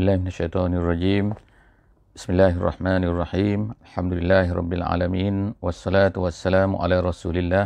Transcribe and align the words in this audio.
بالله 0.00 0.23
من 0.23 0.27
الشيطان 0.31 0.71
الرجيم 0.73 1.25
بسم 2.15 2.29
الله 2.33 2.53
الرحمن 2.63 3.03
الرحيم 3.11 3.59
الحمد 3.85 4.13
لله 4.23 4.45
رب 4.55 4.71
العالمين 4.79 5.35
والصلاة 5.59 6.15
والسلام 6.15 6.79
على 6.79 7.03
رسول 7.03 7.35
الله 7.37 7.65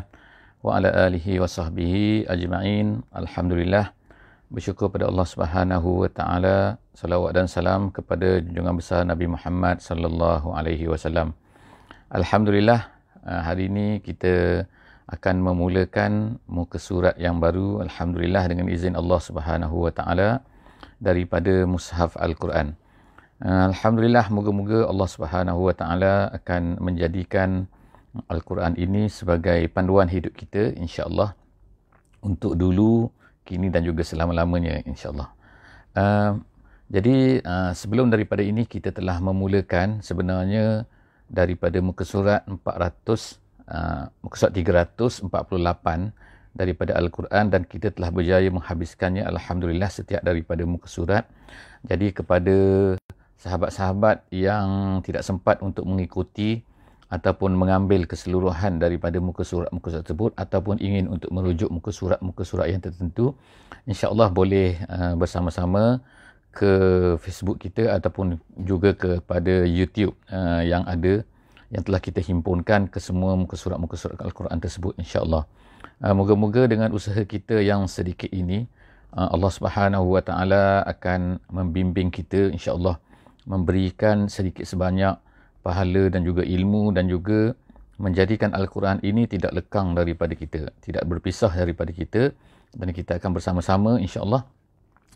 وعلى 0.65 0.89
آله 1.05 1.28
وصحبه 1.38 1.93
أجمعين 2.25 2.88
الحمد 3.13 3.54
لله 3.62 3.86
bersyukur 4.49 4.89
pada 4.89 5.05
Allah 5.05 5.28
Subhanahu 5.29 5.89
wa 6.01 6.09
taala 6.09 6.57
salawat 6.97 7.38
dan 7.38 7.46
salam 7.46 7.93
kepada 7.93 8.41
junjungan 8.41 8.73
besar 8.73 9.05
Nabi 9.05 9.29
Muhammad 9.29 9.86
sallallahu 9.86 10.50
alaihi 10.50 10.89
wasallam 10.89 11.29
Alhamdulillah 12.09 12.89
hari 13.21 13.70
ini 13.70 14.02
kita 14.02 14.66
akan 15.13 15.45
memulakan 15.45 16.41
muka 16.50 16.82
surat 16.82 17.13
yang 17.21 17.38
baru 17.38 17.86
alhamdulillah 17.86 18.50
dengan 18.50 18.66
izin 18.66 18.97
Allah 18.97 19.21
Subhanahu 19.21 19.86
wa 19.86 19.93
taala 19.93 20.41
daripada 21.00 21.68
mushaf 21.68 22.16
al-Quran 22.18 22.75
Alhamdulillah 23.43 24.32
moga-moga 24.32 24.88
Allah 24.88 25.10
Subhanahu 25.11 25.68
wa 25.68 25.75
taala 25.75 26.32
akan 26.32 26.79
menjadikan 26.79 27.68
al-Quran 28.32 28.79
ini 28.79 29.11
sebagai 29.11 29.68
panduan 29.68 30.07
hidup 30.07 30.32
kita 30.39 30.71
insya-Allah 30.79 31.36
untuk 32.23 32.55
dulu 32.55 33.11
kini 33.45 33.69
dan 33.69 33.86
juga 33.86 34.02
selama-lamanya 34.02 34.81
insyaAllah. 34.88 35.30
Uh, 35.95 36.42
jadi 36.89 37.39
uh, 37.45 37.72
sebelum 37.75 38.09
daripada 38.09 38.41
ini 38.41 38.66
kita 38.66 38.89
telah 38.89 39.22
memulakan 39.22 40.02
sebenarnya 40.02 40.88
daripada 41.30 41.77
muka 41.81 42.05
surat 42.05 42.41
400, 42.47 42.58
uh, 43.69 44.09
muka 44.22 44.36
surat 44.38 44.53
348 44.53 45.30
daripada 46.55 46.95
Al-Quran 46.95 47.52
dan 47.52 47.61
kita 47.67 47.91
telah 47.91 48.09
berjaya 48.09 48.47
menghabiskannya 48.47 49.27
Alhamdulillah 49.27 49.91
setiap 49.91 50.23
daripada 50.23 50.63
muka 50.63 50.88
surat. 50.88 51.27
Jadi 51.83 52.16
kepada 52.16 52.55
sahabat-sahabat 53.38 54.31
yang 54.31 54.99
tidak 55.03 55.22
sempat 55.22 55.59
untuk 55.61 55.86
mengikuti 55.86 56.63
ataupun 57.11 57.53
mengambil 57.53 58.09
keseluruhan 58.09 58.81
daripada 58.81 59.21
muka 59.21 59.45
surat-muka 59.45 59.93
surat 59.93 60.03
tersebut 60.03 60.31
ataupun 60.33 60.81
ingin 60.81 61.05
untuk 61.05 61.30
merujuk 61.30 61.69
muka 61.69 61.93
surat-muka 61.93 62.41
surat 62.41 62.67
yang 62.73 62.81
tertentu 62.81 63.37
insya-Allah 63.85 64.33
boleh 64.33 64.81
uh, 64.89 65.13
bersama-sama 65.13 66.02
ke 66.49 66.71
Facebook 67.21 67.61
kita 67.61 67.93
ataupun 67.93 68.41
juga 68.58 68.97
kepada 68.97 69.67
YouTube 69.67 70.17
uh, 70.33 70.65
yang 70.65 70.81
ada 70.89 71.21
yang 71.69 71.83
telah 71.85 72.02
kita 72.02 72.23
himpunkan 72.23 72.89
ke 72.89 72.97
semua 72.97 73.37
muka 73.37 73.53
surat-muka 73.53 73.99
surat 73.99 74.17
Al-Quran 74.21 74.58
tersebut 74.58 74.95
insya-Allah. 74.97 75.43
Uh, 76.03 76.11
moga-moga 76.11 76.67
dengan 76.67 76.91
usaha 76.91 77.23
kita 77.23 77.63
yang 77.63 77.88
sedikit 77.88 78.27
ini 78.35 78.67
uh, 79.15 79.31
Allah 79.31 79.47
Subhanahu 79.47 80.11
Wa 80.11 80.21
Taala 80.27 80.83
akan 80.83 81.39
membimbing 81.47 82.11
kita 82.11 82.52
insya-Allah 82.52 82.99
memberikan 83.47 84.27
sedikit 84.27 84.67
sebanyak 84.67 85.15
pahala 85.63 86.11
dan 86.11 86.27
juga 86.27 86.43
ilmu 86.43 86.91
dan 86.91 87.07
juga 87.07 87.55
menjadikan 87.95 88.52
Al-Quran 88.52 88.99
ini 89.07 89.23
tidak 89.23 89.55
lekang 89.55 89.95
daripada 89.95 90.35
kita, 90.35 90.67
tidak 90.83 91.07
berpisah 91.07 91.47
daripada 91.55 91.95
kita 91.95 92.35
dan 92.75 92.91
kita 92.91 93.15
akan 93.15 93.31
bersama-sama 93.31 93.95
insya-Allah 93.95 94.43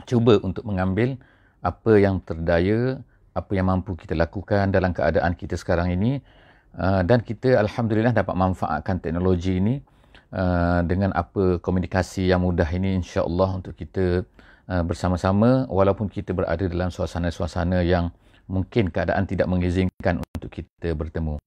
cuba 0.07 0.39
untuk 0.39 0.63
mengambil 0.63 1.19
apa 1.59 1.99
yang 1.99 2.23
terdaya, 2.23 3.03
apa 3.35 3.51
yang 3.51 3.67
mampu 3.67 3.99
kita 3.99 4.15
lakukan 4.15 4.71
dalam 4.71 4.95
keadaan 4.95 5.35
kita 5.35 5.59
sekarang 5.59 5.91
ini. 5.91 6.23
Uh, 6.71 7.01
dan 7.03 7.19
kita 7.19 7.59
alhamdulillah 7.59 8.13
dapat 8.13 8.37
manfaatkan 8.37 9.01
teknologi 9.01 9.57
ini 9.57 9.81
uh, 10.33 10.81
dengan 10.85 11.13
apa 11.13 11.57
komunikasi 11.61 12.29
yang 12.29 12.45
mudah 12.45 12.67
ini 12.69 12.97
insya-Allah 13.01 13.61
untuk 13.61 13.73
kita 13.77 14.25
uh, 14.69 14.83
bersama-sama 14.85 15.65
walaupun 15.69 16.09
kita 16.09 16.33
berada 16.33 16.65
dalam 16.65 16.89
suasana-suasana 16.93 17.81
yang 17.85 18.13
mungkin 18.49 18.89
keadaan 18.89 19.29
tidak 19.29 19.45
mengizinkan 19.45 20.21
untuk 20.21 20.49
kita 20.49 20.93
bertemu. 20.97 21.37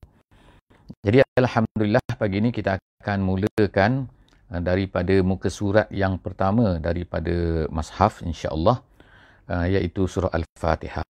Jadi 1.02 1.24
Alhamdulillah 1.38 2.04
pagi 2.14 2.38
ini 2.38 2.50
kita 2.54 2.78
akan 3.02 3.18
mulakan 3.22 4.06
uh, 4.50 4.60
daripada 4.62 5.14
muka 5.22 5.50
surat 5.50 5.90
yang 5.90 6.18
pertama 6.18 6.78
daripada 6.78 7.66
Mashaf 7.70 8.22
insyaAllah 8.22 8.82
uh, 9.50 9.66
iaitu 9.66 10.06
surah 10.06 10.30
Al-Fatihah. 10.30 11.06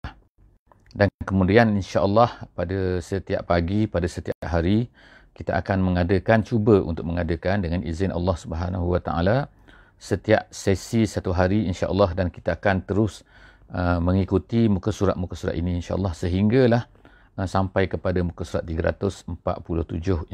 Dan 0.92 1.08
kemudian 1.24 1.72
insyaAllah 1.72 2.52
pada 2.52 3.00
setiap 3.00 3.48
pagi, 3.48 3.88
pada 3.88 4.04
setiap 4.04 4.36
hari 4.44 4.92
kita 5.32 5.56
akan 5.56 5.80
mengadakan, 5.80 6.44
cuba 6.44 6.84
untuk 6.84 7.08
mengadakan 7.08 7.64
dengan 7.64 7.80
izin 7.80 8.12
Allah 8.12 8.36
Subhanahu 8.36 8.92
Wa 8.92 9.00
Taala 9.00 9.48
setiap 9.96 10.50
sesi 10.50 11.06
satu 11.06 11.30
hari 11.32 11.64
insyaAllah 11.70 12.12
dan 12.12 12.26
kita 12.28 12.58
akan 12.58 12.82
terus 12.82 13.22
uh, 13.70 14.02
mengikuti 14.02 14.66
muka 14.66 14.90
surat-muka 14.90 15.38
surat 15.38 15.54
ini 15.54 15.78
insyaAllah 15.78 16.10
sehinggalah 16.10 16.90
uh, 17.38 17.46
sampai 17.46 17.86
kepada 17.86 18.18
muka 18.20 18.42
surat 18.42 18.66
347 18.66 19.30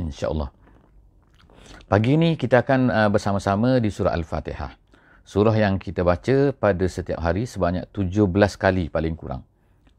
insyaAllah. 0.00 0.50
Pagi 1.84 2.16
ini 2.16 2.34
kita 2.34 2.64
akan 2.64 2.80
uh, 2.88 3.08
bersama-sama 3.12 3.76
di 3.78 3.92
surah 3.92 4.16
Al-Fatihah. 4.16 4.72
Surah 5.28 5.52
yang 5.52 5.76
kita 5.76 6.00
baca 6.00 6.56
pada 6.56 6.84
setiap 6.88 7.20
hari 7.20 7.44
sebanyak 7.44 7.84
17 7.92 8.24
kali 8.56 8.88
paling 8.88 9.12
kurang. 9.12 9.44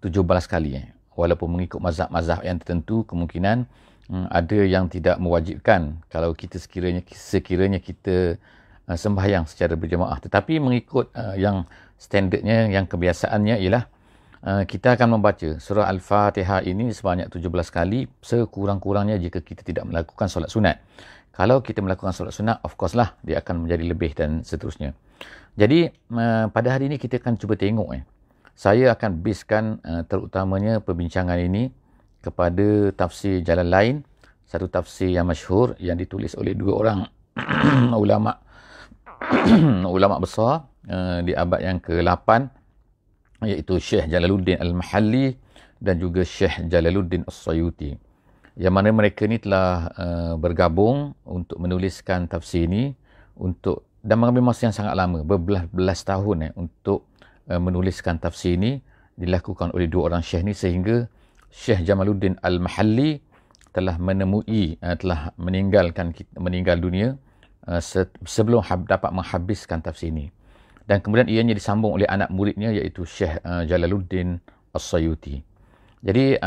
17 0.02 0.26
kali. 0.50 0.82
Eh. 0.82 0.90
Walaupun 1.14 1.54
mengikut 1.54 1.78
mazhab-mazhab 1.78 2.42
yang 2.42 2.58
tertentu, 2.58 3.06
kemungkinan 3.06 3.70
um, 4.10 4.26
ada 4.28 4.60
yang 4.66 4.90
tidak 4.90 5.22
mewajibkan 5.22 6.02
kalau 6.10 6.34
kita 6.34 6.58
sekiranya, 6.58 7.06
sekiranya 7.14 7.80
kita 7.80 8.36
uh, 8.90 8.98
sembahyang 8.98 9.46
secara 9.46 9.78
berjemaah. 9.78 10.18
Tetapi 10.20 10.60
mengikut 10.60 11.14
uh, 11.14 11.38
yang 11.38 11.64
standardnya, 11.96 12.68
yang 12.68 12.90
kebiasaannya 12.90 13.62
ialah 13.62 13.86
Uh, 14.40 14.64
kita 14.64 14.96
akan 14.96 15.20
membaca 15.20 15.60
surah 15.60 15.92
Al-Fatihah 15.92 16.64
ini 16.64 16.96
sebanyak 16.96 17.28
17 17.28 17.52
kali 17.76 18.08
sekurang-kurangnya 18.24 19.20
jika 19.20 19.44
kita 19.44 19.68
tidak 19.68 19.84
melakukan 19.84 20.32
solat 20.32 20.48
sunat. 20.48 20.80
Kalau 21.36 21.60
kita 21.60 21.84
melakukan 21.84 22.16
solat 22.16 22.32
sunat, 22.32 22.64
of 22.64 22.80
course 22.80 22.96
lah 22.96 23.20
dia 23.20 23.44
akan 23.44 23.68
menjadi 23.68 23.84
lebih 23.84 24.16
dan 24.16 24.40
seterusnya. 24.48 24.96
Jadi 25.60 25.92
uh, 25.92 26.48
pada 26.56 26.72
hari 26.72 26.88
ini 26.88 26.96
kita 26.96 27.20
akan 27.20 27.36
cuba 27.36 27.60
tengok 27.60 28.00
eh. 28.00 28.04
Saya 28.56 28.96
akan 28.96 29.20
biskan 29.20 29.84
uh, 29.84 30.08
terutamanya 30.08 30.80
perbincangan 30.80 31.36
ini 31.36 31.76
kepada 32.20 32.92
tafsir 32.96 33.42
jalan 33.44 33.68
lain. 33.68 33.96
Satu 34.50 34.66
tafsir 34.66 35.14
yang 35.14 35.30
masyhur 35.30 35.78
yang 35.78 35.94
ditulis 35.94 36.34
oleh 36.34 36.58
dua 36.58 36.74
orang 36.74 37.00
ulama 38.04 38.42
ulama 39.96 40.18
besar 40.18 40.66
uh, 40.90 41.20
di 41.22 41.36
abad 41.36 41.60
yang 41.60 41.78
ke-8 41.78 42.28
iaitu 43.46 43.78
Syekh 43.80 44.08
Jalaluddin 44.10 44.58
Al-Mahalli 44.60 45.36
dan 45.80 46.00
juga 46.00 46.24
Syekh 46.28 46.68
Jalaluddin 46.68 47.24
As-Sayuti. 47.24 47.96
Yang 48.60 48.74
mana 48.76 48.90
mereka 48.92 49.24
ni 49.24 49.40
telah 49.40 49.88
uh, 49.96 50.34
bergabung 50.36 51.16
untuk 51.24 51.56
menuliskan 51.62 52.28
tafsir 52.28 52.68
ini 52.68 52.92
untuk 53.40 53.88
dan 54.00 54.20
mengambil 54.20 54.52
masa 54.52 54.72
yang 54.72 54.76
sangat 54.76 54.96
lama, 54.96 55.28
berbelas-belas 55.28 56.08
tahun 56.08 56.38
eh, 56.48 56.52
untuk 56.56 57.08
uh, 57.52 57.60
menuliskan 57.60 58.20
tafsir 58.20 58.56
ini 58.56 58.80
dilakukan 59.20 59.76
oleh 59.76 59.92
dua 59.92 60.12
orang 60.12 60.24
syekh 60.24 60.48
ni 60.48 60.56
sehingga 60.56 61.08
Syekh 61.50 61.82
Jamaluddin 61.86 62.38
Al-Mahalli 62.46 63.22
telah 63.70 63.98
menemui 64.02 64.78
uh, 64.82 64.98
telah 64.98 65.34
meninggalkan 65.38 66.14
meninggal 66.38 66.82
dunia 66.82 67.18
uh, 67.70 67.82
sebelum 68.26 68.66
dapat 68.86 69.12
menghabiskan 69.14 69.82
tafsir 69.82 70.10
ini 70.10 70.34
dan 70.90 71.02
kemudian 71.06 71.30
ianya 71.30 71.54
disambung 71.54 71.94
oleh 71.94 72.10
anak 72.10 72.34
muridnya 72.34 72.74
iaitu 72.74 73.06
Syekh 73.06 73.38
uh, 73.46 73.62
Jalaluddin 73.66 74.42
As-Sayuti. 74.74 75.46
Jadi 76.00 76.40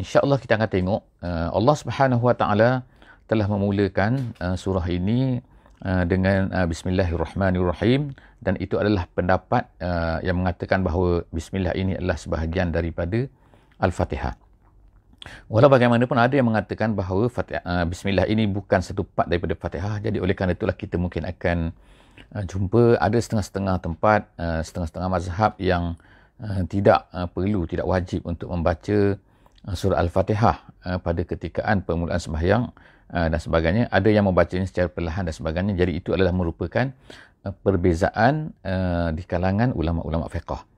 insya-Allah 0.00 0.40
kita 0.40 0.56
akan 0.56 0.70
tengok 0.72 1.02
Allah 1.28 1.76
Subhanahu 1.76 2.24
Wa 2.24 2.32
Taala 2.40 2.88
telah 3.28 3.44
memulakan 3.52 4.32
surah 4.56 4.88
ini 4.88 5.44
dengan 6.08 6.48
bismillahirrahmanirrahim 6.64 8.16
dan 8.40 8.56
itu 8.56 8.80
adalah 8.80 9.04
pendapat 9.12 9.68
yang 10.24 10.40
mengatakan 10.40 10.80
bahawa 10.80 11.20
bismillah 11.28 11.76
ini 11.76 12.00
adalah 12.00 12.16
sebahagian 12.16 12.72
daripada 12.72 13.28
Al-Fatihah. 13.76 14.43
Walau 15.48 15.72
bagaimanapun 15.72 16.16
ada 16.20 16.34
yang 16.36 16.48
mengatakan 16.48 16.92
bahawa 16.92 17.32
Fatihah, 17.32 17.64
uh, 17.64 17.84
bismillah 17.88 18.28
ini 18.28 18.44
bukan 18.48 18.80
satu 18.84 19.04
part 19.04 19.28
daripada 19.28 19.56
Fatihah. 19.56 20.00
Jadi 20.00 20.20
oleh 20.20 20.36
kerana 20.36 20.52
itulah 20.52 20.76
kita 20.76 21.00
mungkin 21.00 21.24
akan 21.24 21.72
uh, 22.36 22.44
jumpa 22.44 23.00
ada 23.00 23.16
setengah-setengah 23.16 23.76
tempat, 23.80 24.28
uh, 24.36 24.60
setengah-setengah 24.60 25.08
mazhab 25.08 25.52
yang 25.56 25.96
uh, 26.40 26.62
tidak 26.68 27.08
uh, 27.12 27.28
perlu, 27.28 27.64
tidak 27.64 27.86
wajib 27.88 28.20
untuk 28.28 28.52
membaca 28.52 29.16
uh, 29.68 29.74
surah 29.74 30.00
Al-Fatihah 30.04 30.56
uh, 30.84 30.98
pada 31.00 31.22
ketikaan 31.24 31.80
permulaan 31.84 32.20
sembahyang 32.20 32.62
uh, 33.12 33.26
dan 33.32 33.40
sebagainya. 33.40 33.84
Ada 33.88 34.08
yang 34.12 34.28
membacanya 34.28 34.68
secara 34.68 34.92
perlahan 34.92 35.24
dan 35.24 35.34
sebagainya. 35.34 35.72
Jadi 35.72 36.04
itu 36.04 36.12
adalah 36.12 36.36
merupakan 36.36 36.92
uh, 37.44 37.54
perbezaan 37.64 38.52
uh, 38.60 39.08
di 39.16 39.24
kalangan 39.24 39.72
ulama-ulama 39.72 40.28
fiqah. 40.28 40.73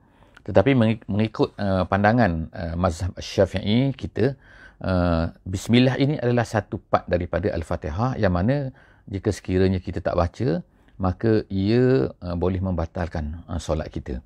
Tetapi 0.47 0.71
mengikut 1.11 1.59
uh, 1.59 1.83
pandangan 1.91 2.47
uh, 2.55 2.75
mazhab 2.79 3.11
Syafi'i 3.19 3.91
kita 3.91 4.39
uh, 4.79 5.27
bismillah 5.43 5.99
ini 5.99 6.15
adalah 6.15 6.47
satu 6.47 6.79
part 6.79 7.03
daripada 7.11 7.51
Al-Fatihah 7.51 8.15
yang 8.15 8.31
mana 8.31 8.71
jika 9.11 9.35
sekiranya 9.35 9.83
kita 9.83 9.99
tak 9.99 10.15
baca 10.15 10.63
maka 10.97 11.43
ia 11.51 12.09
uh, 12.09 12.35
boleh 12.39 12.63
membatalkan 12.63 13.43
uh, 13.51 13.59
solat 13.59 13.91
kita. 13.91 14.23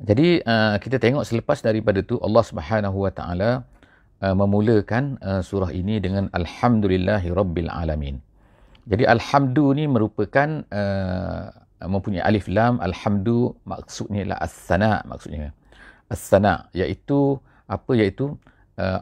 Jadi 0.00 0.40
uh, 0.40 0.80
kita 0.80 0.96
tengok 0.96 1.28
selepas 1.28 1.60
daripada 1.60 2.00
tu 2.00 2.16
Allah 2.24 2.44
Subhanahu 2.46 3.04
Wa 3.04 3.12
Taala 3.12 3.50
uh, 4.24 4.34
memulakan 4.38 5.20
uh, 5.20 5.42
surah 5.44 5.74
ini 5.74 6.00
dengan 6.00 6.32
alhamdulillahi 6.32 7.28
rabbil 7.28 7.68
alamin. 7.68 8.16
Jadi 8.88 9.04
alhamdu 9.04 9.76
ni 9.76 9.84
merupakan 9.84 10.64
uh, 10.72 11.52
mempunyai 11.88 12.20
alif 12.20 12.44
lam 12.50 12.76
alhamdu 12.84 13.56
maksudnya 13.64 14.26
ialah 14.26 14.38
as-sana 14.44 14.92
maksudnya. 15.08 15.56
As-sana 16.12 16.68
iaitu 16.76 17.40
apa 17.70 17.92
iaitu 17.96 18.36
uh, 18.76 19.00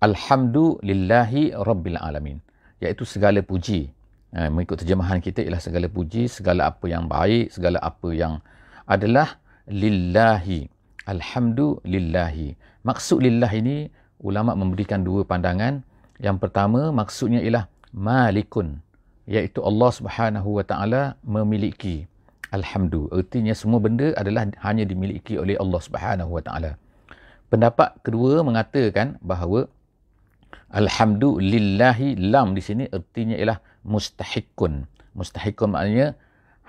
alhamdulillahi 0.00 1.52
rabbil 1.58 1.98
alamin 2.00 2.38
iaitu 2.80 3.04
segala 3.04 3.44
puji. 3.44 3.92
Uh, 4.32 4.48
mengikut 4.52 4.84
terjemahan 4.84 5.20
kita 5.20 5.44
ialah 5.44 5.60
segala 5.60 5.88
puji, 5.88 6.28
segala 6.28 6.68
apa 6.72 6.86
yang 6.88 7.08
baik, 7.08 7.52
segala 7.52 7.80
apa 7.80 8.08
yang 8.12 8.40
adalah 8.88 9.36
lillahi. 9.68 10.68
Alhamdulillahi. 11.08 12.56
Maksud 12.84 13.24
lillah 13.24 13.48
ini 13.52 13.88
ulama 14.20 14.52
memberikan 14.52 15.00
dua 15.00 15.24
pandangan. 15.24 15.80
Yang 16.20 16.36
pertama 16.44 16.92
maksudnya 16.92 17.40
ialah 17.40 17.68
malikun 17.96 18.84
iaitu 19.28 19.60
Allah 19.60 19.90
Subhanahu 19.92 20.48
Wa 20.58 20.64
Taala 20.64 21.02
memiliki. 21.36 22.08
Alhamdu. 22.48 23.12
Artinya 23.12 23.52
semua 23.52 23.76
benda 23.76 24.16
adalah 24.16 24.48
hanya 24.64 24.84
dimiliki 24.88 25.36
oleh 25.36 25.60
Allah 25.60 25.80
Subhanahu 25.84 26.30
Wa 26.32 26.42
Taala. 26.46 26.70
Pendapat 27.52 28.00
kedua 28.00 28.40
mengatakan 28.40 29.20
bahawa 29.20 29.68
alhamdulillahi 30.72 32.16
lam 32.32 32.56
di 32.56 32.62
sini 32.64 32.84
artinya 32.88 33.36
ialah 33.40 33.60
mustahikun 33.84 34.84
mustahikun 35.16 35.72
maknanya 35.72 36.16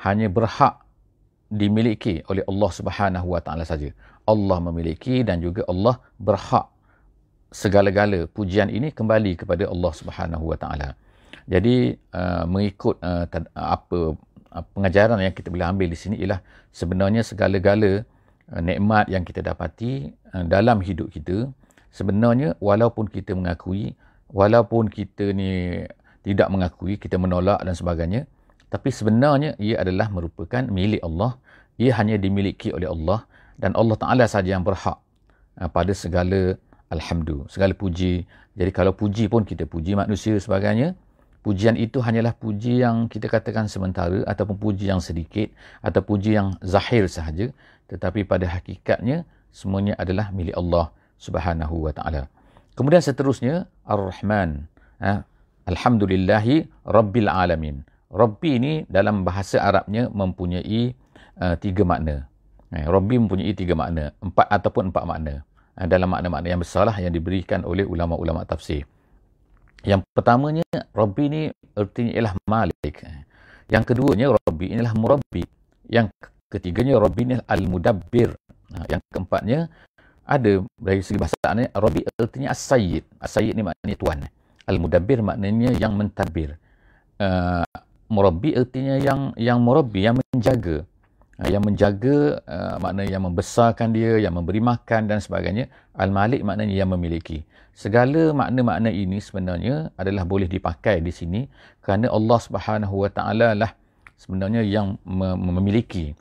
hanya 0.04 0.28
berhak 0.32 0.84
dimiliki 1.52 2.24
oleh 2.32 2.44
Allah 2.52 2.70
Subhanahu 2.76 3.28
Wa 3.36 3.42
Taala 3.46 3.64
saja. 3.64 3.90
Allah 4.28 4.58
memiliki 4.68 5.24
dan 5.24 5.40
juga 5.40 5.64
Allah 5.72 5.96
berhak 6.20 6.68
segala-gala 7.50 8.28
pujian 8.30 8.70
ini 8.70 8.92
kembali 8.92 9.40
kepada 9.42 9.64
Allah 9.74 9.92
Subhanahu 9.96 10.44
Wa 10.52 10.58
Taala 10.60 10.90
jadi 11.50 11.98
uh, 12.14 12.46
mengikut 12.46 13.02
uh, 13.02 13.26
apa 13.58 14.14
uh, 14.54 14.64
pengajaran 14.78 15.18
yang 15.18 15.34
kita 15.34 15.50
boleh 15.50 15.66
ambil 15.66 15.90
di 15.90 15.98
sini 15.98 16.16
ialah 16.22 16.46
sebenarnya 16.70 17.26
segala-gala 17.26 18.06
uh, 18.54 18.62
nikmat 18.62 19.10
yang 19.10 19.26
kita 19.26 19.42
dapati 19.42 20.14
uh, 20.38 20.46
dalam 20.46 20.86
hidup 20.86 21.10
kita 21.10 21.50
sebenarnya 21.90 22.54
walaupun 22.62 23.10
kita 23.10 23.34
mengakui 23.34 23.98
walaupun 24.30 24.94
kita 24.94 25.34
ni 25.34 25.82
tidak 26.22 26.54
mengakui 26.54 27.02
kita 27.02 27.18
menolak 27.18 27.58
dan 27.66 27.74
sebagainya 27.74 28.30
tapi 28.70 28.94
sebenarnya 28.94 29.58
ia 29.58 29.82
adalah 29.82 30.08
merupakan 30.14 30.62
milik 30.70 31.02
Allah. 31.02 31.42
Ia 31.82 31.98
hanya 31.98 32.22
dimiliki 32.22 32.70
oleh 32.70 32.86
Allah 32.86 33.26
dan 33.58 33.74
Allah 33.74 33.98
Taala 33.98 34.26
saja 34.30 34.54
yang 34.54 34.62
berhak 34.62 35.02
uh, 35.58 35.70
pada 35.74 35.92
segala 35.98 36.54
alhamdulillah 36.94 37.50
segala 37.50 37.74
puji. 37.74 38.30
Jadi 38.54 38.72
kalau 38.72 38.94
puji 38.94 39.26
pun 39.26 39.42
kita 39.42 39.66
puji 39.66 39.98
manusia 39.98 40.38
sebagainya 40.38 40.94
pujian 41.42 41.80
itu 41.80 42.04
hanyalah 42.04 42.36
puji 42.36 42.84
yang 42.84 43.08
kita 43.08 43.32
katakan 43.32 43.72
sementara 43.72 44.24
ataupun 44.28 44.60
puji 44.60 44.92
yang 44.92 45.00
sedikit 45.00 45.50
atau 45.80 46.04
puji 46.04 46.36
yang 46.36 46.60
zahir 46.60 47.08
sahaja 47.08 47.52
tetapi 47.90 48.28
pada 48.28 48.46
hakikatnya 48.46 49.26
semuanya 49.50 49.98
adalah 49.98 50.30
milik 50.30 50.54
Allah 50.54 50.94
Subhanahu 51.20 51.90
wa 51.90 51.92
taala. 51.92 52.30
Kemudian 52.78 53.04
seterusnya 53.04 53.68
Ar-Rahman. 53.84 54.70
Ha? 55.04 55.28
Alhamdulillahi 55.68 56.70
Rabbil 56.88 57.28
Alamin. 57.28 57.84
Rabbi 58.10 58.50
ini 58.56 58.74
dalam 58.88 59.28
bahasa 59.28 59.62
Arabnya 59.62 60.08
mempunyai 60.10 60.96
uh, 61.38 61.56
tiga 61.60 61.84
makna. 61.86 62.26
Ha, 62.74 62.88
Rabbi 62.90 63.20
mempunyai 63.22 63.54
tiga 63.54 63.78
makna. 63.78 64.16
Empat 64.24 64.48
ataupun 64.50 64.90
empat 64.90 65.04
makna. 65.06 65.46
Ha, 65.78 65.86
dalam 65.86 66.10
makna-makna 66.10 66.48
yang 66.56 66.62
besarlah 66.64 66.96
yang 66.98 67.14
diberikan 67.14 67.62
oleh 67.68 67.86
ulama-ulama 67.86 68.48
tafsir. 68.48 68.88
Yang 69.86 70.02
pertamanya, 70.12 70.68
Rabbi 70.92 71.24
ni 71.32 71.42
artinya 71.78 72.12
ialah 72.12 72.34
Malik. 72.44 72.96
Yang 73.70 73.84
keduanya, 73.94 74.36
Rabbi 74.36 74.66
inilah 74.76 74.94
Murabbi. 74.98 75.46
Yang 75.88 76.12
ketiganya, 76.52 76.98
Rabbi 77.00 77.22
ni 77.24 77.36
Al-Mudabbir. 77.40 78.36
Yang 78.90 79.02
keempatnya, 79.14 79.70
ada 80.26 80.52
dari 80.78 81.02
segi 81.06 81.18
bahasa 81.22 81.54
ni, 81.54 81.70
Rabbi 81.70 82.02
artinya 82.18 82.50
As-Sayyid. 82.52 83.22
As-Sayyid 83.22 83.54
ni 83.54 83.64
maknanya 83.64 83.98
Tuan. 83.98 84.20
Al-Mudabbir 84.66 85.22
maknanya 85.22 85.74
yang 85.78 85.94
mentadbir. 85.98 86.58
Uh, 87.22 87.66
Murabbi 88.10 88.58
artinya 88.58 88.98
yang 88.98 89.38
yang 89.38 89.62
Murabbi, 89.62 90.02
yang 90.02 90.18
menjaga. 90.18 90.89
Uh, 91.40 91.48
yang 91.48 91.64
menjaga 91.64 92.44
uh, 92.44 92.76
makna 92.84 93.08
yang 93.08 93.24
membesarkan 93.24 93.96
dia, 93.96 94.20
yang 94.20 94.36
memberi 94.36 94.60
makan 94.60 95.08
dan 95.08 95.24
sebagainya. 95.24 95.72
Al-Malik 95.96 96.44
maknanya 96.44 96.76
yang 96.84 96.92
memiliki. 96.92 97.48
Segala 97.72 98.36
makna-makna 98.36 98.92
ini 98.92 99.24
sebenarnya 99.24 99.96
adalah 99.96 100.28
boleh 100.28 100.52
dipakai 100.52 101.00
di 101.00 101.16
sini 101.16 101.48
kerana 101.80 102.12
Allah 102.12 102.40
Subhanahu 102.44 103.08
Wa 103.08 103.10
Taala 103.16 103.56
lah 103.56 103.72
sebenarnya 104.20 104.68
yang 104.68 105.00
memiliki 105.40 106.12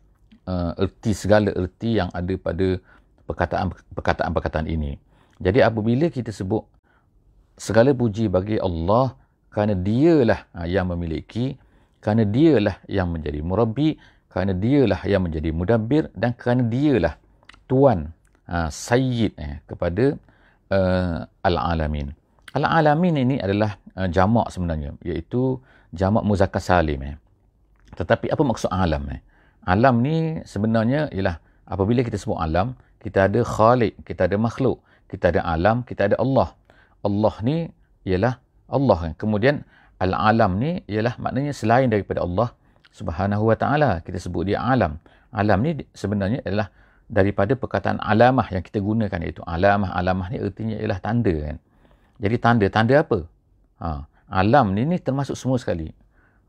uh, 0.47 0.79
erti 0.79 1.11
segala 1.19 1.51
erti 1.51 1.99
yang 1.99 2.15
ada 2.15 2.39
pada 2.39 2.79
perkataan-perkataan 3.27 4.71
ini. 4.71 5.03
Jadi 5.43 5.67
apabila 5.67 6.15
kita 6.15 6.31
sebut 6.31 6.63
segala 7.59 7.91
puji 7.91 8.31
bagi 8.31 8.63
Allah 8.63 9.19
kerana 9.51 9.75
dialah 9.75 10.47
yang 10.71 10.95
memiliki, 10.95 11.59
kerana 11.99 12.23
dialah 12.23 12.79
yang 12.87 13.11
menjadi 13.11 13.43
murabbi, 13.43 13.99
kerana 14.39 14.55
dialah 14.55 15.03
yang 15.03 15.27
menjadi 15.27 15.51
mudabbir 15.51 16.15
dan 16.15 16.31
kerana 16.31 16.63
dialah 16.63 17.19
tuan 17.67 18.15
uh, 18.47 18.71
sayyid 18.71 19.35
eh, 19.35 19.59
kepada 19.67 20.15
uh, 20.71 21.27
Al-Alamin. 21.43 22.15
Al-Alamin 22.55 23.19
ini 23.19 23.37
adalah 23.43 23.75
uh, 23.99 24.07
jamak 24.07 24.47
sebenarnya, 24.55 24.95
iaitu 25.03 25.59
jamak 25.91 26.23
muzakkar 26.23 26.63
salim. 26.63 27.03
Eh. 27.03 27.19
Tetapi 27.99 28.31
apa 28.31 28.43
maksud 28.47 28.71
alam? 28.71 29.11
Eh? 29.11 29.19
Alam 29.67 30.07
ni 30.07 30.39
sebenarnya 30.47 31.11
ialah 31.11 31.43
apabila 31.67 32.07
kita 32.07 32.15
sebut 32.15 32.39
alam, 32.39 32.79
kita 33.03 33.27
ada 33.27 33.43
khalik, 33.43 33.99
kita 34.07 34.31
ada 34.31 34.39
makhluk, 34.39 34.79
kita 35.11 35.35
ada 35.35 35.43
alam, 35.43 35.83
kita 35.83 36.15
ada 36.15 36.17
Allah. 36.23 36.55
Allah 37.03 37.35
ni 37.43 37.75
ialah 38.07 38.39
Allah. 38.71 38.99
Eh. 39.11 39.13
Kemudian 39.19 39.67
al-alam 39.99 40.63
ni 40.63 40.79
ialah 40.87 41.19
maknanya 41.19 41.51
selain 41.51 41.91
daripada 41.91 42.23
Allah 42.23 42.55
Subhanahu 42.99 43.47
wa 43.47 43.55
taala. 43.55 44.03
Kita 44.03 44.19
sebut 44.19 44.51
dia 44.51 44.59
alam. 44.59 44.99
Alam 45.31 45.59
ni 45.63 45.71
sebenarnya 45.95 46.43
adalah 46.43 46.75
daripada 47.07 47.55
perkataan 47.55 48.03
alamah 48.03 48.51
yang 48.51 48.65
kita 48.67 48.83
gunakan 48.83 49.19
iaitu 49.23 49.47
alamah. 49.47 49.95
Alamah 49.95 50.27
ni 50.35 50.43
artinya 50.43 50.75
ialah 50.75 50.99
tanda 50.99 51.35
kan? 51.47 51.57
Jadi 52.19 52.37
tanda 52.43 52.67
tanda 52.67 52.95
apa? 52.99 53.19
Ha, 53.79 54.03
alam 54.43 54.75
ni, 54.75 54.83
ni 54.83 54.99
termasuk 54.99 55.39
semua 55.39 55.63
sekali. 55.63 55.95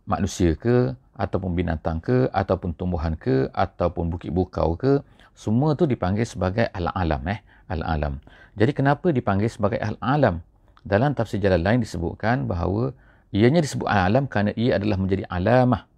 Manusia 0.10 0.58
ke 0.58 0.98
ataupun 1.14 1.54
binatang 1.54 2.02
ke 2.02 2.26
ataupun 2.34 2.74
tumbuhan 2.74 3.14
ke 3.14 3.46
ataupun 3.54 4.10
bukit 4.10 4.34
bukau 4.34 4.74
ke 4.74 5.06
semua 5.38 5.78
tu 5.78 5.86
dipanggil 5.86 6.26
sebagai 6.26 6.66
al-alam 6.74 7.22
eh? 7.30 7.40
Al-alam. 7.70 8.18
Jadi 8.58 8.74
kenapa 8.74 9.14
dipanggil 9.14 9.48
sebagai 9.48 9.78
al-alam? 9.78 10.42
Dalam 10.82 11.14
tafsir 11.14 11.38
jalan 11.38 11.62
lain 11.62 11.80
disebutkan 11.86 12.50
bahawa 12.50 12.98
ianya 13.30 13.62
disebut 13.62 13.86
al-alam 13.86 14.26
kerana 14.26 14.50
ia 14.58 14.82
adalah 14.82 14.98
menjadi 14.98 15.30
alamah 15.30 15.89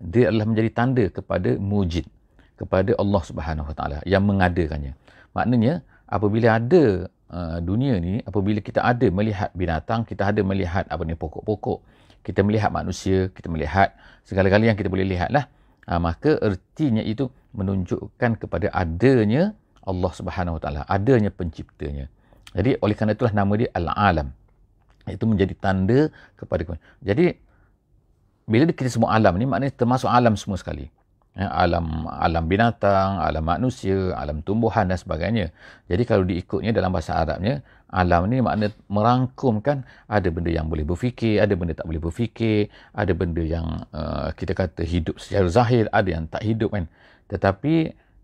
dia 0.00 0.28
adalah 0.28 0.46
menjadi 0.48 0.70
tanda 0.72 1.04
kepada 1.08 1.56
mujid 1.56 2.04
kepada 2.56 2.96
Allah 2.96 3.22
Subhanahu 3.22 3.68
Wa 3.70 3.74
Taala 3.76 3.98
yang 4.08 4.24
mengadakannya. 4.24 4.96
Maknanya 5.36 5.84
apabila 6.08 6.56
ada 6.56 7.12
uh, 7.28 7.58
dunia 7.60 8.00
ni, 8.00 8.24
apabila 8.24 8.64
kita 8.64 8.80
ada 8.80 9.06
melihat 9.12 9.52
binatang, 9.52 10.08
kita 10.08 10.32
ada 10.32 10.40
melihat 10.40 10.88
apa 10.88 11.02
ni 11.04 11.12
pokok-pokok, 11.12 11.84
kita 12.24 12.40
melihat 12.40 12.72
manusia, 12.72 13.28
kita 13.30 13.52
melihat 13.52 13.92
segala-galanya 14.24 14.72
yang 14.72 14.80
kita 14.80 14.88
boleh 14.88 15.04
lihatlah, 15.04 15.44
uh, 15.84 16.00
maka 16.00 16.40
ertinya 16.40 17.04
itu 17.04 17.28
menunjukkan 17.52 18.40
kepada 18.40 18.72
adanya 18.72 19.52
Allah 19.84 20.12
Subhanahu 20.16 20.56
Wa 20.56 20.62
Taala, 20.64 20.82
adanya 20.88 21.28
penciptanya. 21.28 22.08
Jadi 22.56 22.80
oleh 22.80 22.94
kerana 22.96 23.12
itulah 23.12 23.36
nama 23.36 23.52
dia 23.52 23.68
Al-Alam. 23.76 24.32
Itu 25.06 25.28
menjadi 25.28 25.54
tanda 25.54 26.10
kepada 26.34 26.74
Jadi 26.98 27.36
bila 28.46 28.70
kita 28.70 28.86
sebut 28.86 29.10
alam 29.10 29.34
ni 29.34 29.44
maknanya 29.44 29.74
termasuk 29.74 30.06
alam 30.06 30.38
semua 30.38 30.54
sekali 30.54 30.86
ya, 31.34 31.50
alam 31.50 32.06
alam 32.06 32.46
binatang, 32.46 33.18
alam 33.18 33.42
manusia, 33.42 34.14
alam 34.14 34.40
tumbuhan 34.40 34.86
dan 34.86 34.96
sebagainya. 34.96 35.50
Jadi 35.90 36.02
kalau 36.06 36.22
diikutnya 36.22 36.70
dalam 36.70 36.94
bahasa 36.94 37.18
Arabnya, 37.18 37.60
alam 37.90 38.30
ni 38.30 38.38
makna 38.38 38.70
merangkumkan 38.86 39.82
ada 40.06 40.28
benda 40.30 40.50
yang 40.54 40.70
boleh 40.70 40.86
berfikir, 40.86 41.42
ada 41.42 41.58
benda 41.58 41.74
tak 41.74 41.90
boleh 41.90 41.98
berfikir, 41.98 42.70
ada 42.94 43.12
benda 43.12 43.42
yang 43.42 43.66
uh, 43.90 44.30
kita 44.38 44.54
kata 44.54 44.82
hidup 44.86 45.18
secara 45.18 45.46
zahir, 45.50 45.90
ada 45.90 46.08
yang 46.08 46.24
tak 46.30 46.46
hidup 46.46 46.70
kan. 46.70 46.86
Tetapi 47.26 47.74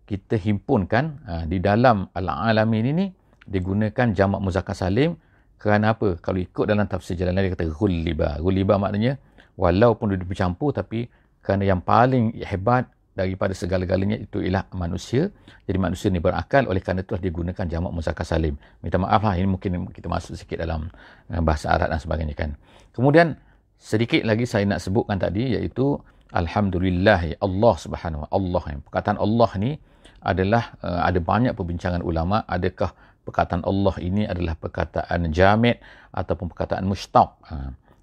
kita 0.07 0.39
himpunkan 0.39 1.05
uh, 1.27 1.45
di 1.51 1.59
dalam 1.59 2.07
al-alamin 2.15 2.95
ini 2.95 3.07
digunakan 3.43 4.15
jamak 4.15 4.39
muzakkar 4.39 4.79
salim 4.79 5.19
kerana 5.59 5.95
apa? 5.95 6.19
Kalau 6.19 6.39
ikut 6.39 6.67
dalam 6.67 6.87
tafsir 6.87 7.19
jalan 7.19 7.39
dia 7.39 7.55
kata 7.55 7.71
ghuliba. 7.71 8.39
Ghuliba 8.39 8.79
maknanya 8.79 9.19
walaupun 9.57 10.13
dia 10.13 10.23
bercampur 10.23 10.73
tapi 10.73 11.09
kerana 11.43 11.67
yang 11.67 11.81
paling 11.83 12.39
hebat 12.43 12.87
daripada 13.13 13.53
segala-galanya 13.53 14.17
itu 14.17 14.41
ialah 14.41 14.69
manusia. 14.73 15.29
Jadi 15.69 15.79
manusia 15.79 16.09
ni 16.09 16.19
berakal 16.19 16.65
oleh 16.65 16.81
kerana 16.81 17.05
itulah 17.05 17.21
dia 17.21 17.33
gunakan 17.33 17.65
jamak 17.69 17.93
muzakkar 17.93 18.25
salim. 18.25 18.57
Minta 18.81 18.97
maaf 18.97 19.21
lah 19.21 19.37
ini 19.37 19.49
mungkin 19.49 19.93
kita 19.93 20.09
masuk 20.09 20.35
sikit 20.37 20.65
dalam 20.65 20.89
uh, 21.29 21.43
bahasa 21.45 21.69
Arab 21.69 21.93
dan 21.93 22.01
sebagainya 22.01 22.35
kan. 22.35 22.51
Kemudian 22.97 23.37
sedikit 23.77 24.25
lagi 24.25 24.49
saya 24.49 24.65
nak 24.65 24.81
sebutkan 24.81 25.21
tadi 25.21 25.53
iaitu 25.59 26.01
alhamdulillah 26.33 27.37
Allah 27.45 27.75
Subhanahu 27.77 28.25
Allah. 28.33 28.65
Perkataan 28.89 29.21
Allah 29.21 29.51
ni 29.61 29.77
adalah 30.25 30.73
uh, 30.81 31.05
ada 31.05 31.21
banyak 31.21 31.53
perbincangan 31.53 32.01
ulama 32.01 32.49
adakah 32.49 32.97
perkataan 33.23 33.63
Allah 33.69 33.95
ini 34.03 34.27
adalah 34.27 34.57
perkataan 34.57 35.31
jamid 35.31 35.79
ataupun 36.11 36.49
perkataan 36.49 36.89
mustaq. 36.89 37.29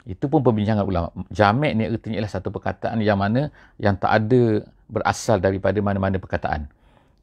Itu 0.08 0.32
pun 0.32 0.40
perbincangan 0.46 0.86
ulama. 0.88 1.10
Jamid 1.32 1.76
ni 1.76 1.84
artinya 1.88 2.24
ialah 2.24 2.32
satu 2.32 2.50
perkataan 2.54 3.04
yang 3.04 3.20
mana 3.20 3.52
yang 3.76 4.00
tak 4.00 4.12
ada 4.24 4.64
berasal 4.90 5.38
daripada 5.44 5.78
mana-mana 5.84 6.18
perkataan. 6.18 6.72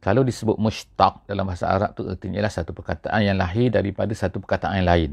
Kalau 0.04 0.22
disebut 0.22 0.60
mustaq 0.60 1.24
dalam 1.26 1.48
bahasa 1.50 1.66
Arab 1.66 1.96
tu 1.98 2.06
artinya 2.06 2.38
ialah 2.38 2.52
satu 2.52 2.70
perkataan 2.76 3.20
yang 3.26 3.36
lahir 3.40 3.74
daripada 3.74 4.12
satu 4.14 4.38
perkataan 4.38 4.84
yang 4.84 4.88
lain. 4.88 5.10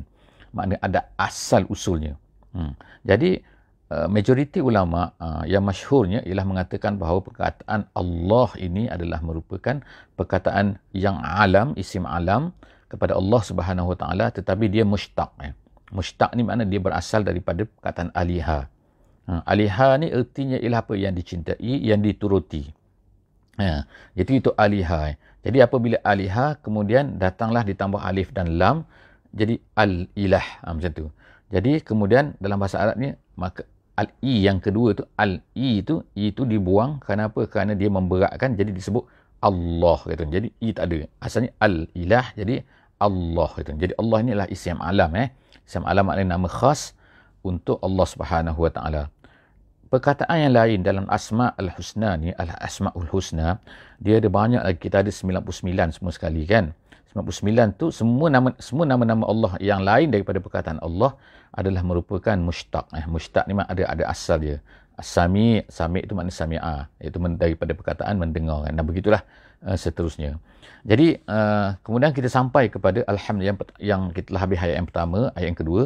Maknanya 0.53 0.79
ada 0.85 0.99
asal 1.17 1.65
usulnya. 1.65 2.13
Hmm. 2.53 2.77
Jadi 3.01 3.41
uh, 3.89 4.05
majoriti 4.05 4.61
ulama 4.61 5.09
uh, 5.17 5.41
yang 5.49 5.65
masyhurnya 5.65 6.21
ialah 6.29 6.45
mengatakan 6.45 7.01
bahawa 7.01 7.25
perkataan 7.25 7.89
Allah 7.97 8.49
ini 8.61 8.85
adalah 8.85 9.17
merupakan 9.25 9.81
perkataan 10.13 10.77
yang 10.93 11.17
alam, 11.25 11.73
isim 11.73 12.05
alam 12.05 12.53
kepada 12.85 13.17
Allah 13.17 13.41
Subhanahu 13.41 13.97
Wa 13.97 13.97
Taala 13.97 14.25
tetapi 14.29 14.69
dia 14.69 14.85
mustaq 14.85 15.33
ya. 15.41 15.57
Mustaq 15.93 16.33
ni 16.33 16.41
makna 16.41 16.65
dia 16.65 16.81
berasal 16.81 17.21
daripada 17.21 17.69
perkataan 17.69 18.09
aliha. 18.17 18.65
Ha, 19.29 19.31
aliha 19.47 19.89
ni 20.01 20.09
ertinya 20.09 20.57
ialah 20.59 20.81
apa 20.83 20.93
yang 20.97 21.13
dicintai, 21.15 21.73
yang 21.85 22.01
dituruti. 22.01 22.67
Ha, 23.61 23.85
jadi 24.17 24.31
itu 24.41 24.49
aliha. 24.57 25.13
Jadi 25.45 25.57
apabila 25.61 26.01
aliha 26.01 26.57
kemudian 26.65 27.21
datanglah 27.21 27.61
ditambah 27.61 28.01
alif 28.01 28.33
dan 28.33 28.57
lam 28.57 28.89
jadi 29.29 29.61
al-ilah 29.77 30.65
ha, 30.65 30.73
macam 30.73 30.91
tu. 30.91 31.05
Jadi 31.53 31.85
kemudian 31.85 32.33
dalam 32.41 32.57
bahasa 32.57 32.81
Arab 32.81 32.97
ni 32.97 33.13
maka 33.37 33.61
al-i 33.93 34.41
yang 34.41 34.57
kedua 34.57 34.97
tu 34.97 35.05
al-i 35.13 35.85
itu 35.85 36.01
i 36.17 36.33
itu 36.33 36.49
dibuang 36.49 36.97
kerana 36.97 37.29
apa? 37.29 37.45
Kerana 37.45 37.77
dia 37.77 37.93
memberatkan 37.93 38.57
jadi 38.57 38.73
disebut 38.73 39.05
Allah 39.45 39.99
gitu. 40.09 40.23
Jadi 40.25 40.47
i 40.65 40.69
tak 40.73 40.89
ada. 40.89 41.05
Asalnya 41.21 41.53
al-ilah 41.61 42.25
jadi 42.33 42.65
Allah 42.97 43.49
gitu. 43.61 43.69
Jadi 43.77 43.93
Allah 44.01 44.17
ni 44.25 44.29
adalah 44.33 44.49
isim 44.49 44.79
alam 44.81 45.13
eh. 45.19 45.29
Isim 45.63 45.83
alam 45.87 46.07
maknanya 46.07 46.35
nama 46.35 46.47
khas 46.51 46.95
untuk 47.43 47.79
Allah 47.83 48.07
Subhanahu 48.07 48.59
Wa 48.59 48.71
Taala. 48.71 49.03
Perkataan 49.93 50.49
yang 50.49 50.53
lain 50.57 50.79
dalam 50.81 51.05
Asma 51.05 51.53
Al-Husna 51.53 52.17
ni, 52.17 52.33
Al-Asma'ul 52.33 53.13
Husna, 53.13 53.61
dia 54.01 54.17
ada 54.17 54.25
banyak 54.25 54.65
lagi. 54.65 54.81
Kita 54.81 55.05
ada 55.05 55.11
99 55.13 55.93
semua 55.93 56.09
sekali 56.09 56.49
kan. 56.49 56.73
99 57.13 57.77
tu 57.77 57.93
semua 57.93 58.25
nama 58.33 58.49
semua 58.57 58.89
nama-nama 58.89 59.29
Allah 59.29 59.53
yang 59.61 59.85
lain 59.85 60.09
daripada 60.09 60.41
perkataan 60.41 60.81
Allah 60.81 61.13
adalah 61.53 61.85
merupakan 61.85 62.33
mustaq. 62.33 62.89
Eh, 62.97 63.05
mustaq 63.05 63.45
ni 63.45 63.53
ada 63.53 63.85
ada 63.85 64.03
asal 64.09 64.41
dia. 64.41 64.57
Sami, 65.01 65.65
sami 65.71 66.05
itu 66.05 66.13
makna 66.13 66.29
sami'a. 66.29 66.85
Itu 67.01 67.17
daripada 67.17 67.73
perkataan 67.73 68.19
mendengar. 68.21 68.69
Kan? 68.69 68.77
Dan 68.77 68.85
begitulah 68.85 69.25
uh, 69.65 69.77
seterusnya. 69.77 70.37
Jadi 70.83 71.17
uh, 71.25 71.79
kemudian 71.81 72.11
kita 72.11 72.27
sampai 72.27 72.67
kepada 72.67 73.01
Alhamdulillah 73.07 73.57
yang, 73.79 74.11
kita 74.11 74.35
telah 74.35 74.41
habis 74.43 74.59
ayat 74.59 74.75
yang 74.83 74.87
pertama, 74.87 75.19
ayat 75.33 75.47
yang 75.55 75.59
kedua. 75.59 75.81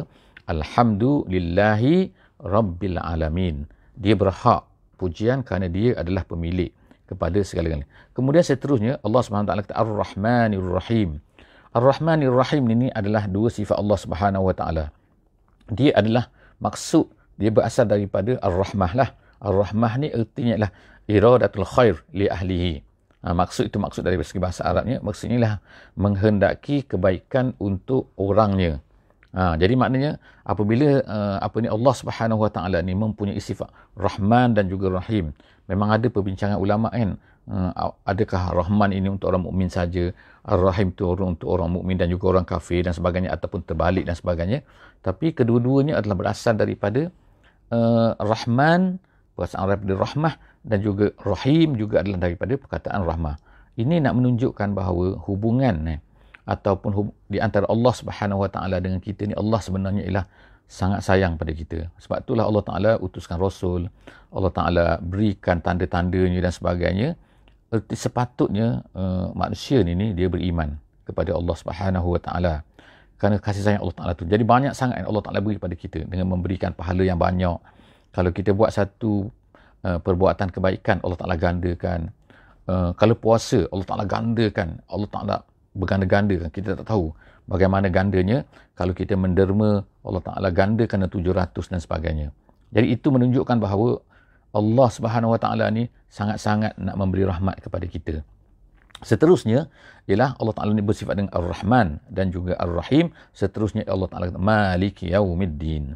Alhamdulillahi 0.48 2.10
Rabbil 2.42 2.98
Alamin. 2.98 3.64
Dia 3.96 4.14
berhak 4.18 4.66
pujian 4.98 5.46
kerana 5.46 5.70
dia 5.70 5.94
adalah 5.96 6.26
pemilik 6.26 6.74
kepada 7.08 7.40
segala-galanya. 7.40 7.88
Kemudian 8.12 8.44
seterusnya 8.44 9.00
Allah 9.00 9.20
SWT 9.24 9.48
kata 9.64 9.74
Ar-Rahmanir 9.74 10.66
Rahim. 10.66 11.24
Ar-Rahmanir 11.72 12.34
Rahim 12.34 12.64
ini 12.68 12.88
adalah 12.92 13.24
dua 13.24 13.48
sifat 13.48 13.80
Allah 13.80 13.98
Subhanahu 13.98 14.44
Wa 14.52 14.54
Taala. 14.56 14.84
Dia 15.72 15.96
adalah 15.96 16.28
maksud 16.60 17.08
dia 17.38 17.54
berasal 17.54 17.86
daripada 17.86 18.34
Ar-Rahmah 18.42 18.92
lah. 18.98 19.10
Ar-Rahmah 19.38 19.92
ni 20.02 20.10
artinya 20.10 20.52
adalah 20.58 20.72
iradatul 21.06 21.64
khair 21.64 21.94
li 22.10 22.26
ahlihi. 22.26 22.82
Ha, 23.18 23.34
maksud 23.34 23.70
itu 23.70 23.78
maksud 23.82 24.06
dari 24.06 24.14
segi 24.22 24.38
bahasa 24.38 24.62
Arabnya 24.62 25.02
maksudnya 25.02 25.38
lah 25.42 25.54
menghendaki 25.98 26.86
kebaikan 26.86 27.54
untuk 27.58 28.10
orangnya. 28.14 28.78
Ha, 29.34 29.58
jadi 29.58 29.74
maknanya 29.74 30.22
apabila 30.46 31.02
uh, 31.02 31.38
apa 31.42 31.56
ni 31.58 31.68
Allah 31.70 31.94
Subhanahu 31.94 32.46
Wa 32.46 32.50
Taala 32.50 32.78
ni 32.82 32.94
mempunyai 32.94 33.38
sifat 33.42 33.70
Rahman 33.98 34.54
dan 34.54 34.70
juga 34.70 34.90
Rahim. 35.02 35.34
Memang 35.66 35.94
ada 35.94 36.06
perbincangan 36.06 36.58
ulama 36.58 36.90
kan. 36.90 37.18
Uh, 37.48 37.72
adakah 38.04 38.52
Rahman 38.52 38.92
ini 38.92 39.08
untuk 39.08 39.32
orang 39.32 39.40
mukmin 39.48 39.72
saja, 39.72 40.12
Ar-Rahim 40.44 40.92
itu 40.92 41.08
untuk 41.08 41.48
orang 41.48 41.72
mukmin 41.72 41.96
dan 41.96 42.12
juga 42.12 42.36
orang 42.36 42.44
kafir 42.44 42.84
dan 42.84 42.92
sebagainya 42.92 43.32
ataupun 43.32 43.64
terbalik 43.64 44.04
dan 44.04 44.16
sebagainya. 44.16 44.64
Tapi 45.00 45.32
kedua-duanya 45.32 45.96
adalah 46.00 46.16
berasal 46.16 46.56
daripada 46.56 47.08
uh, 47.72 48.12
Rahman, 48.18 49.00
perasaan 49.38 49.70
daripada 49.70 49.94
Rahmah 49.94 50.34
dan 50.66 50.78
juga 50.82 51.14
Rahim 51.22 51.78
juga 51.78 52.02
adalah 52.02 52.28
daripada 52.28 52.58
perkataan 52.58 53.06
Rahmah. 53.06 53.36
Ini 53.78 54.02
nak 54.02 54.18
menunjukkan 54.18 54.74
bahawa 54.74 55.22
hubungan 55.30 55.86
eh, 55.86 56.00
ataupun 56.50 56.90
hub, 56.90 57.06
di 57.30 57.38
antara 57.38 57.70
Allah 57.70 57.94
Subhanahu 57.94 58.42
Wa 58.42 58.50
Taala 58.50 58.82
dengan 58.82 58.98
kita 58.98 59.22
ni 59.30 59.38
Allah 59.38 59.62
sebenarnya 59.62 60.02
ialah 60.02 60.26
sangat 60.66 61.06
sayang 61.06 61.38
pada 61.38 61.54
kita. 61.54 61.86
Sebab 62.02 62.26
itulah 62.26 62.44
Allah 62.50 62.64
Taala 62.66 62.92
utuskan 62.98 63.38
rasul, 63.38 63.86
Allah 64.34 64.50
Taala 64.50 64.86
berikan 64.98 65.62
tanda-tandanya 65.62 66.42
dan 66.42 66.52
sebagainya. 66.52 67.08
Erti 67.70 67.94
sepatutnya 67.94 68.82
uh, 68.96 69.30
manusia 69.36 69.84
ni, 69.86 69.94
ni 69.94 70.16
dia 70.16 70.26
beriman 70.26 70.74
kepada 71.06 71.38
Allah 71.38 71.54
Subhanahu 71.54 72.18
Wa 72.18 72.20
Taala 72.20 72.54
kerana 73.18 73.42
kasih 73.42 73.62
sayang 73.66 73.82
Allah 73.82 73.96
Taala 73.98 74.12
tu. 74.14 74.24
Jadi 74.24 74.46
banyak 74.46 74.72
sangat 74.72 75.02
Allah 75.02 75.22
Taala 75.22 75.42
beri 75.42 75.58
kepada 75.58 75.74
kita 75.74 76.06
dengan 76.06 76.38
memberikan 76.38 76.70
pahala 76.70 77.02
yang 77.02 77.18
banyak. 77.18 77.58
Kalau 78.14 78.30
kita 78.30 78.54
buat 78.54 78.70
satu 78.70 79.26
uh, 79.82 79.98
perbuatan 79.98 80.54
kebaikan 80.54 81.02
Allah 81.02 81.18
Taala 81.18 81.34
gandakan. 81.34 82.14
Uh, 82.70 82.94
kalau 82.94 83.18
puasa 83.18 83.66
Allah 83.74 83.86
Taala 83.86 84.04
gandakan. 84.06 84.78
Allah 84.86 85.08
Taala 85.10 85.36
berganda-ganda 85.74 86.34
kan 86.46 86.50
kita 86.50 86.78
tak 86.78 86.86
tahu 86.86 87.10
bagaimana 87.50 87.86
gandanya 87.90 88.42
kalau 88.78 88.94
kita 88.94 89.18
menderma 89.18 89.82
Allah 90.06 90.22
Taala 90.22 90.48
ganda 90.54 90.86
kerana 90.86 91.10
700 91.10 91.74
dan 91.74 91.80
sebagainya. 91.82 92.28
Jadi 92.70 92.86
itu 92.94 93.10
menunjukkan 93.10 93.58
bahawa 93.58 93.98
Allah 94.54 94.88
Subhanahu 94.88 95.34
Wa 95.34 95.40
Taala 95.42 95.66
ni 95.74 95.90
sangat-sangat 96.06 96.78
nak 96.78 96.94
memberi 96.94 97.26
rahmat 97.26 97.60
kepada 97.60 97.84
kita. 97.84 98.22
Seterusnya 99.00 99.70
ialah 100.10 100.34
Allah 100.40 100.54
Taala 100.56 100.74
ni 100.74 100.82
bersifat 100.82 101.20
dengan 101.20 101.30
Ar-Rahman 101.30 102.02
dan 102.10 102.34
juga 102.34 102.58
Ar-Rahim. 102.58 103.14
Seterusnya 103.30 103.86
Allah 103.86 104.08
Taala 104.10 104.32
kata 104.32 104.40
Maliki 104.40 105.14
Yaumiddin. 105.14 105.94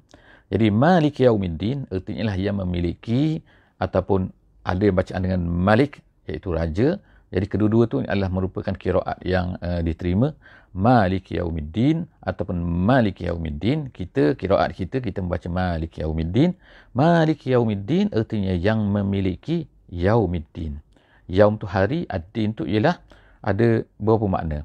Jadi 0.53 0.67
Maliki 0.69 1.27
Yaumiddin 1.27 1.89
artinya 1.91 2.31
lah 2.31 2.37
yang 2.39 2.61
memiliki 2.61 3.43
ataupun 3.81 4.31
ada 4.63 4.87
bacaan 4.95 5.23
dengan 5.25 5.43
Malik 5.43 6.05
iaitu 6.31 6.55
raja 6.55 7.03
jadi 7.33 7.47
kedua-dua 7.49 7.89
tu 7.89 8.05
adalah 8.05 8.29
merupakan 8.29 8.77
kiraat 8.77 9.17
yang 9.25 9.57
uh, 9.65 9.81
diterima 9.81 10.37
Malik 10.77 11.33
Yaumiddin 11.33 12.05
ataupun 12.21 12.61
Malik 12.61 13.25
Yaumiddin. 13.25 13.89
Kita 13.89 14.37
kiraat 14.37 14.77
kita 14.77 15.01
kita 15.01 15.25
membaca 15.25 15.49
Malik 15.49 15.97
Yaumiddin. 15.97 16.53
Malik 16.93 17.49
Yaumiddin 17.49 18.13
artinya 18.13 18.53
yang 18.53 18.85
memiliki 18.85 19.65
Yaumiddin. 19.89 20.85
Yaum 21.31 21.59
tu 21.59 21.67
hari, 21.71 22.07
ad-din 22.11 22.55
tu 22.57 22.67
ialah 22.67 22.99
ada 23.43 23.87
beberapa 23.99 24.27
makna. 24.27 24.59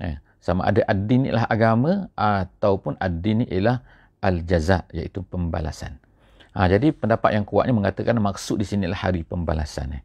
Eh, 0.00 0.16
sama 0.42 0.66
ada 0.68 0.84
ad-din 0.88 1.28
ialah 1.28 1.46
agama 1.48 2.12
ataupun 2.16 2.96
ad-din 2.98 3.46
ialah 3.46 3.84
al-jaza 4.22 4.84
iaitu 4.92 5.24
pembalasan. 5.26 5.98
Ha, 6.52 6.68
jadi 6.68 6.92
pendapat 6.92 7.32
yang 7.32 7.48
kuatnya 7.48 7.72
mengatakan 7.72 8.16
maksud 8.20 8.60
di 8.60 8.66
sini 8.68 8.84
adalah 8.84 9.08
hari 9.08 9.24
pembalasan. 9.24 9.96
Eh. 9.96 10.02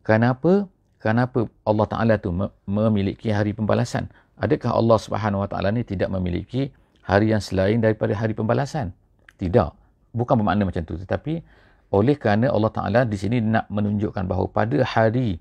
Kenapa? 0.00 0.66
kenapa 1.02 1.50
Allah 1.66 1.86
Taala 1.90 2.14
tu 2.22 2.30
memiliki 2.64 3.34
hari 3.34 3.50
pembalasan? 3.50 4.06
Adakah 4.38 4.78
Allah 4.78 4.98
Subhanahu 5.02 5.42
Wa 5.42 5.48
Taala 5.50 5.74
ni 5.74 5.82
tidak 5.82 6.08
memiliki 6.14 6.70
hari 7.02 7.34
yang 7.34 7.42
selain 7.42 7.82
daripada 7.82 8.14
hari 8.14 8.32
pembalasan? 8.38 8.94
Tidak. 9.36 9.74
Bukan 10.14 10.38
bermakna 10.38 10.70
macam 10.70 10.86
tu, 10.86 10.94
tetapi 10.94 11.42
oleh 11.92 12.16
kerana 12.16 12.48
Allah 12.48 12.72
Taala 12.72 13.00
di 13.04 13.20
sini 13.20 13.44
nak 13.44 13.68
menunjukkan 13.68 14.24
bahawa 14.24 14.48
pada 14.48 14.80
hari 14.80 15.36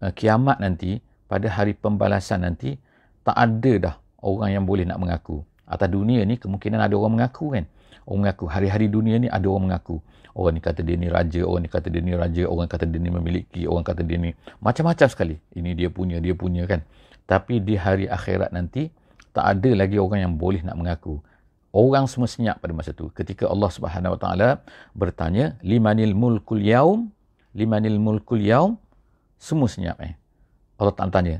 uh, 0.00 0.08
kiamat 0.16 0.56
nanti, 0.58 0.98
pada 1.28 1.46
hari 1.52 1.76
pembalasan 1.76 2.42
nanti 2.42 2.80
tak 3.20 3.36
ada 3.36 3.72
dah 3.76 3.94
orang 4.24 4.56
yang 4.56 4.64
boleh 4.64 4.88
nak 4.88 4.96
mengaku. 4.96 5.44
Atas 5.68 5.92
dunia 5.92 6.24
ni 6.24 6.40
kemungkinan 6.40 6.80
ada 6.80 6.96
orang 6.96 7.20
mengaku 7.20 7.54
kan. 7.54 7.64
Orang 8.08 8.26
mengaku 8.26 8.44
hari-hari 8.48 8.88
dunia 8.88 9.20
ni 9.20 9.28
ada 9.28 9.44
orang 9.46 9.70
mengaku. 9.70 10.00
Orang 10.34 10.56
ni 10.56 10.60
kata 10.64 10.80
dia 10.80 10.96
ni 10.96 11.06
raja, 11.06 11.42
orang 11.44 11.62
ni 11.66 11.70
kata 11.70 11.86
dia 11.92 12.02
ni 12.02 12.14
raja, 12.16 12.42
orang 12.48 12.66
kata 12.70 12.84
dia 12.88 12.98
ni 13.02 13.10
memiliki, 13.12 13.66
orang 13.66 13.84
kata 13.84 14.02
dia 14.02 14.18
ni 14.18 14.30
macam-macam 14.58 15.06
sekali. 15.10 15.36
Ini 15.54 15.70
dia 15.76 15.88
punya, 15.92 16.16
dia 16.18 16.34
punya 16.34 16.64
kan. 16.66 16.80
Tapi 17.28 17.62
di 17.62 17.78
hari 17.78 18.10
akhirat 18.10 18.50
nanti 18.50 18.90
tak 19.30 19.46
ada 19.46 19.70
lagi 19.78 20.00
orang 20.00 20.26
yang 20.26 20.34
boleh 20.34 20.64
nak 20.64 20.74
mengaku. 20.74 21.22
Orang 21.70 22.10
semua 22.10 22.26
senyap 22.26 22.58
pada 22.58 22.74
masa 22.74 22.90
tu. 22.90 23.14
Ketika 23.14 23.46
Allah 23.46 23.70
Subhanahu 23.70 24.18
Wa 24.18 24.20
Taala 24.20 24.48
bertanya, 24.94 25.54
"Limanil 25.62 26.18
mulkul 26.18 26.58
yaum?" 26.62 27.14
Limanil 27.54 27.98
mulkul 27.98 28.42
yaum? 28.42 28.78
Semua 29.40 29.66
senyap 29.66 29.98
eh. 30.04 30.14
Allah 30.78 30.94
Ta'ala 30.94 31.12
tanya, 31.12 31.36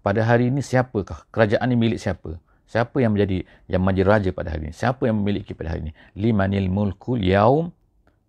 pada 0.00 0.24
hari 0.24 0.48
ini 0.48 0.64
siapakah? 0.64 1.28
Kerajaan 1.28 1.68
ini 1.68 1.76
milik 1.76 1.98
siapa? 2.00 2.40
Siapa 2.64 3.02
yang 3.02 3.12
menjadi 3.12 3.42
yang 3.66 3.82
menjadi 3.82 4.06
raja 4.06 4.30
pada 4.30 4.54
hari 4.54 4.70
ini? 4.70 4.72
Siapa 4.72 5.02
yang 5.10 5.20
memiliki 5.20 5.52
pada 5.58 5.74
hari 5.74 5.90
ini? 5.90 5.92
Limanil 6.14 6.70
mulkul 6.70 7.18
yaum. 7.20 7.74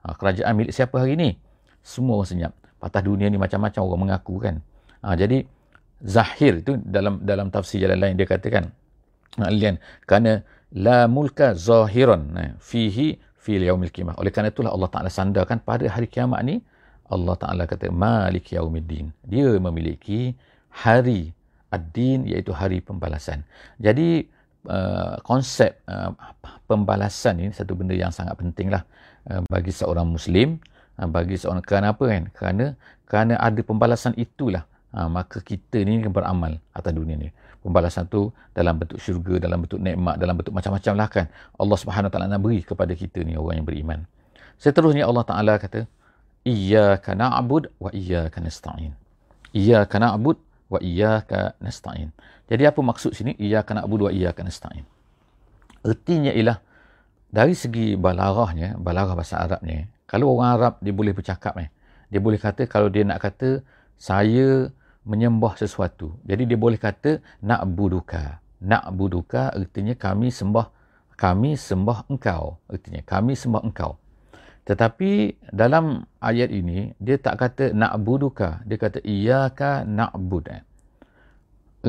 Ha, 0.01 0.17
kerajaan 0.17 0.57
milik 0.57 0.73
siapa 0.73 0.97
hari 0.97 1.13
ini? 1.13 1.37
Semua 1.85 2.19
orang 2.19 2.29
senyap. 2.29 2.53
Patah 2.81 3.05
dunia 3.05 3.29
ni 3.29 3.37
macam-macam 3.37 3.81
orang 3.85 4.01
mengaku 4.09 4.41
kan. 4.41 4.55
Ha, 5.05 5.13
jadi 5.13 5.45
Zahir 6.01 6.65
itu 6.65 6.81
dalam 6.81 7.21
dalam 7.21 7.53
tafsir 7.53 7.77
jalan 7.77 8.01
lain 8.01 8.17
dia 8.17 8.25
katakan 8.25 8.73
Alian 9.37 9.77
kerana 10.09 10.41
la 10.75 11.07
mulka 11.11 11.51
zahiran 11.53 12.31
eh, 12.39 12.51
fihi 12.59 13.19
fil 13.35 13.63
yaumil 13.63 13.91
qiyamah. 13.91 14.15
Oleh 14.21 14.31
kerana 14.31 14.53
itulah 14.53 14.71
Allah 14.71 14.89
Taala 14.91 15.09
sandarkan 15.11 15.59
pada 15.59 15.85
hari 15.89 16.07
kiamat 16.07 16.41
ni 16.47 16.63
Allah 17.11 17.35
Taala 17.35 17.63
kata 17.67 17.91
malik 17.91 18.55
yaumiddin. 18.55 19.11
Dia 19.27 19.51
memiliki 19.59 20.37
hari 20.71 21.35
ad-din 21.71 22.23
iaitu 22.27 22.55
hari 22.55 22.79
pembalasan. 22.79 23.43
Jadi 23.79 24.27
uh, 24.67 25.19
konsep 25.27 25.83
uh, 25.87 26.15
pembalasan 26.67 27.43
ini 27.43 27.51
satu 27.51 27.75
benda 27.75 27.95
yang 27.95 28.11
sangat 28.15 28.39
pentinglah 28.39 28.83
uh, 29.27 29.43
bagi 29.51 29.71
seorang 29.75 30.07
muslim 30.07 30.59
uh, 30.99 31.07
bagi 31.07 31.35
seorang 31.35 31.63
kerana 31.63 31.91
apa 31.91 32.03
kan? 32.07 32.23
Kerana 32.31 32.65
kerana 33.11 33.35
ada 33.43 33.59
pembalasan 33.59 34.15
itulah 34.15 34.63
ha, 34.95 35.11
maka 35.11 35.43
kita 35.43 35.83
ni 35.83 35.99
beramal 36.07 36.63
atas 36.71 36.95
dunia 36.95 37.19
ni. 37.19 37.27
Pembalasan 37.61 38.09
tu 38.09 38.33
dalam 38.57 38.81
bentuk 38.81 38.97
syurga, 38.97 39.37
dalam 39.37 39.61
bentuk 39.61 39.77
nikmat, 39.77 40.17
dalam 40.17 40.33
bentuk 40.33 40.53
macam-macam 40.53 40.93
lah 40.97 41.07
kan. 41.07 41.25
Allah 41.61 41.77
Subhanahu 41.77 42.09
Taala 42.09 42.25
nak 42.25 42.41
beri 42.41 42.65
kepada 42.65 42.93
kita 42.97 43.21
ni 43.21 43.37
orang 43.37 43.61
yang 43.61 43.67
beriman. 43.69 43.99
Seterusnya 44.57 45.05
Allah 45.05 45.21
Taala 45.21 45.53
kata, 45.61 45.85
Iyyaka 46.41 47.13
na'bud 47.13 47.69
wa 47.77 47.93
iyyaka 47.93 48.41
nasta'in. 48.41 48.97
Iyyaka 49.53 50.01
na'bud 50.01 50.41
wa 50.73 50.79
iyyaka 50.81 51.53
nasta'in. 51.61 52.09
Jadi 52.49 52.63
apa 52.65 52.81
maksud 52.81 53.13
sini? 53.13 53.37
Iyyaka 53.37 53.77
na'bud 53.77 54.09
wa 54.09 54.11
iyyaka 54.11 54.41
nasta'in. 54.41 54.81
Ertinya 55.85 56.33
ialah 56.33 56.57
dari 57.29 57.53
segi 57.53 57.93
balarahnya, 57.93 58.75
balarah 58.81 59.13
bahasa 59.13 59.37
Arabnya, 59.37 59.85
kalau 60.09 60.35
orang 60.35 60.49
Arab 60.59 60.73
dia 60.83 60.91
boleh 60.91 61.13
bercakap 61.15 61.55
eh. 61.61 61.69
Dia 62.11 62.19
boleh 62.19 62.35
kata 62.35 62.67
kalau 62.67 62.91
dia 62.91 63.07
nak 63.07 63.23
kata 63.23 63.63
saya 63.95 64.67
menyembah 65.03 65.57
sesuatu. 65.57 66.17
Jadi 66.25 66.45
dia 66.45 66.57
boleh 66.57 66.77
kata 66.77 67.21
nak 67.41 67.65
buduka. 67.69 68.41
Nak 68.61 68.93
buduka 68.93 69.49
artinya 69.49 69.97
kami 69.97 70.29
sembah 70.29 70.69
kami 71.17 71.53
sembah 71.53 72.09
engkau. 72.09 72.57
Artinya 72.65 73.01
kami 73.05 73.37
sembah 73.37 73.61
engkau. 73.61 73.97
Tetapi 74.65 75.41
dalam 75.49 76.05
ayat 76.21 76.49
ini 76.53 76.93
dia 77.01 77.17
tak 77.17 77.41
kata 77.41 77.73
nak 77.73 77.97
buduka. 78.01 78.61
Dia 78.65 78.77
kata 78.77 79.01
iyaka 79.01 79.85
nak 79.85 80.13
bud. 80.17 80.49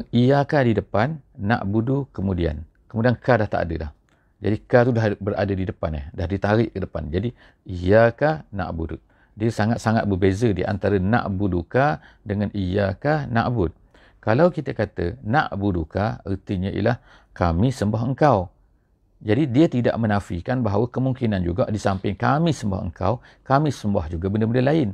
Iyaka 0.09 0.65
di 0.65 0.73
depan, 0.73 1.21
nak 1.37 1.69
budu 1.69 2.09
kemudian. 2.17 2.65
Kemudian 2.89 3.13
ka 3.21 3.37
dah 3.37 3.49
tak 3.49 3.69
ada 3.69 3.75
dah. 3.89 3.91
Jadi 4.41 4.57
ka 4.65 4.89
tu 4.89 4.93
dah 4.97 5.05
berada 5.21 5.53
di 5.53 5.65
depan 5.69 5.93
eh. 6.01 6.05
Dah 6.17 6.25
ditarik 6.25 6.73
ke 6.73 6.81
depan. 6.81 7.13
Jadi 7.13 7.29
iyaka 7.69 8.49
nak 8.57 8.73
budu 8.73 8.97
dia 9.33 9.49
sangat-sangat 9.49 10.05
berbeza 10.05 10.53
di 10.53 10.61
antara 10.61 11.01
na'buduka 11.01 12.05
dengan 12.21 12.53
iyyaka 12.53 13.29
na'bud. 13.33 13.73
Kalau 14.23 14.53
kita 14.53 14.77
kata 14.77 15.19
na'buduka 15.25 16.21
artinya 16.23 16.69
ialah 16.69 17.01
kami 17.33 17.73
sembah 17.73 18.03
engkau. 18.13 18.53
Jadi 19.23 19.43
dia 19.49 19.67
tidak 19.71 19.95
menafikan 19.97 20.61
bahawa 20.61 20.91
kemungkinan 20.91 21.41
juga 21.47 21.65
di 21.71 21.79
samping 21.79 22.19
kami 22.19 22.51
sembah 22.51 22.81
engkau, 22.91 23.23
kami 23.47 23.71
sembah 23.71 24.11
juga 24.11 24.27
benda-benda 24.29 24.69
lain. 24.69 24.91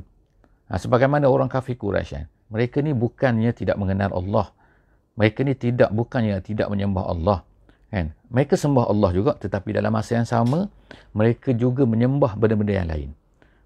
Ha, 0.69 0.77
sebagaimana 0.77 1.25
orang 1.25 1.49
kafir 1.49 1.73
Quraisy, 1.73 2.13
kan? 2.13 2.25
mereka 2.53 2.77
ni 2.85 2.93
bukannya 2.93 3.49
tidak 3.57 3.75
mengenal 3.81 4.13
Allah. 4.13 4.53
Mereka 5.17 5.41
ni 5.43 5.57
tidak 5.57 5.89
bukannya 5.91 6.37
tidak 6.45 6.69
menyembah 6.69 7.09
Allah. 7.09 7.39
Kan? 7.89 8.13
Mereka 8.29 8.53
sembah 8.53 8.85
Allah 8.85 9.09
juga 9.17 9.33
tetapi 9.33 9.73
dalam 9.73 9.89
masa 9.89 10.21
yang 10.21 10.29
sama 10.29 10.69
mereka 11.09 11.49
juga 11.57 11.89
menyembah 11.89 12.37
benda-benda 12.37 12.73
yang 12.77 12.89
lain 12.89 13.09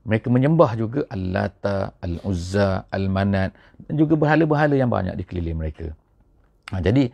mereka 0.03 0.27
menyembah 0.27 0.71
juga 0.75 1.01
Al-Lata, 1.07 1.95
Al-Uzza, 2.03 2.83
Al-Manat 2.91 3.55
dan 3.87 3.93
juga 3.95 4.19
berhala-berhala 4.19 4.75
yang 4.75 4.91
banyak 4.91 5.15
di 5.15 5.23
keliling 5.23 5.55
mereka. 5.55 5.87
Ha, 6.71 6.83
jadi 6.83 7.07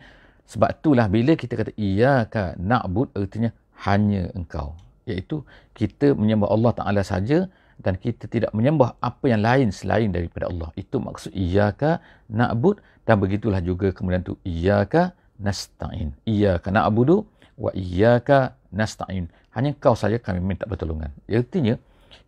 sebab 0.50 0.82
itulah 0.82 1.06
bila 1.06 1.38
kita 1.38 1.54
kata 1.54 1.72
iyyaka 1.78 2.58
na'bud 2.58 3.14
artinya 3.14 3.54
hanya 3.86 4.34
engkau. 4.34 4.74
Iaitu 5.06 5.46
kita 5.78 6.18
menyembah 6.18 6.50
Allah 6.50 6.72
Taala 6.74 7.02
saja 7.06 7.46
dan 7.80 7.94
kita 7.96 8.26
tidak 8.26 8.50
menyembah 8.52 8.98
apa 9.00 9.24
yang 9.30 9.40
lain 9.40 9.70
selain 9.70 10.10
daripada 10.10 10.50
Allah. 10.50 10.74
Itu 10.74 10.98
maksud 10.98 11.30
iyyaka 11.30 12.02
na'bud 12.26 12.82
dan 13.06 13.22
begitulah 13.22 13.62
juga 13.62 13.94
kemudian 13.94 14.26
tu 14.26 14.34
iyyaka 14.42 15.14
nasta'in. 15.38 16.10
Iyyaka 16.26 16.68
na'budu 16.74 17.22
wa 17.54 17.70
iyyaka 17.72 18.58
nasta'in. 18.74 19.30
Hanya 19.54 19.74
engkau 19.74 19.94
saja 19.94 20.18
kami 20.18 20.42
minta 20.42 20.66
pertolongan. 20.68 21.10
Artinya 21.26 21.78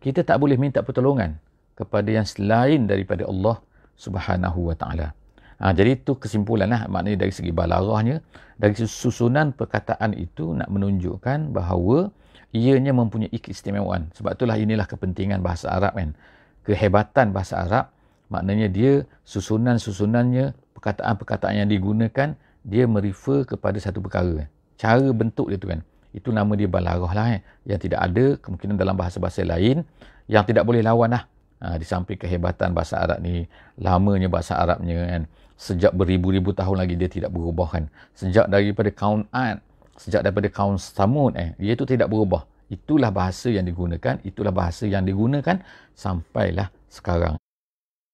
kita 0.03 0.23
tak 0.23 0.39
boleh 0.39 0.55
minta 0.59 0.83
pertolongan 0.83 1.37
kepada 1.73 2.09
yang 2.09 2.27
selain 2.27 2.85
daripada 2.85 3.25
Allah 3.25 3.59
Subhanahu 3.97 4.69
wa 4.69 4.75
taala. 4.77 5.13
Ha, 5.61 5.71
jadi 5.71 5.95
itu 5.95 6.17
kesimpulanlah 6.17 6.89
maknanya 6.91 7.23
dari 7.23 7.31
segi 7.31 7.53
balarahnya 7.53 8.19
dari 8.59 8.73
susunan 8.75 9.55
perkataan 9.55 10.11
itu 10.17 10.51
nak 10.51 10.67
menunjukkan 10.67 11.55
bahawa 11.55 12.11
ianya 12.51 12.91
mempunyai 12.91 13.33
keistimewaan. 13.37 14.11
Sebab 14.17 14.35
itulah 14.35 14.57
inilah 14.59 14.85
kepentingan 14.89 15.39
bahasa 15.39 15.71
Arab 15.71 15.95
kan. 15.95 16.11
Kehebatan 16.67 17.31
bahasa 17.31 17.63
Arab 17.63 17.85
maknanya 18.27 18.67
dia 18.67 19.07
susunan-susunannya 19.23 20.57
perkataan-perkataan 20.77 21.63
yang 21.63 21.69
digunakan 21.69 22.35
dia 22.63 22.83
merefer 22.87 23.47
kepada 23.47 23.77
satu 23.79 24.03
perkara. 24.03 24.47
Cara 24.75 25.07
bentuk 25.15 25.47
dia 25.53 25.59
tu 25.59 25.69
kan 25.69 25.79
itu 26.13 26.29
nama 26.29 26.53
dia 26.53 26.69
balarah 26.69 27.11
lah 27.11 27.27
eh. 27.35 27.41
yang 27.65 27.81
tidak 27.81 27.99
ada 28.05 28.37
kemungkinan 28.37 28.77
dalam 28.77 28.93
bahasa-bahasa 28.93 29.41
lain 29.43 29.81
yang 30.29 30.45
tidak 30.45 30.63
boleh 30.63 30.85
lawan 30.85 31.13
lah. 31.17 31.25
Ha, 31.63 31.79
di 31.79 31.87
samping 31.87 32.19
kehebatan 32.19 32.75
bahasa 32.75 32.99
Arab 32.99 33.23
ni 33.23 33.47
lamanya 33.79 34.29
bahasa 34.29 34.59
Arabnya 34.59 35.09
kan. 35.09 35.23
Sejak 35.57 35.95
beribu-ribu 35.95 36.51
tahun 36.51 36.75
lagi 36.85 36.93
dia 36.99 37.09
tidak 37.09 37.31
berubah 37.33 37.67
kan. 37.79 37.83
Sejak 38.13 38.45
daripada 38.51 38.93
kaum 38.93 39.25
Ad 39.33 39.59
sejak 39.93 40.25
daripada 40.25 40.49
kaum 40.49 40.75
Samud 40.77 41.37
eh 41.37 41.57
dia 41.57 41.73
itu 41.73 41.85
tidak 41.87 42.09
berubah. 42.13 42.45
Itulah 42.69 43.13
bahasa 43.13 43.53
yang 43.53 43.65
digunakan 43.69 44.17
itulah 44.25 44.49
bahasa 44.49 44.89
yang 44.89 45.05
digunakan 45.05 45.61
sampailah 45.93 46.73
sekarang 46.93 47.41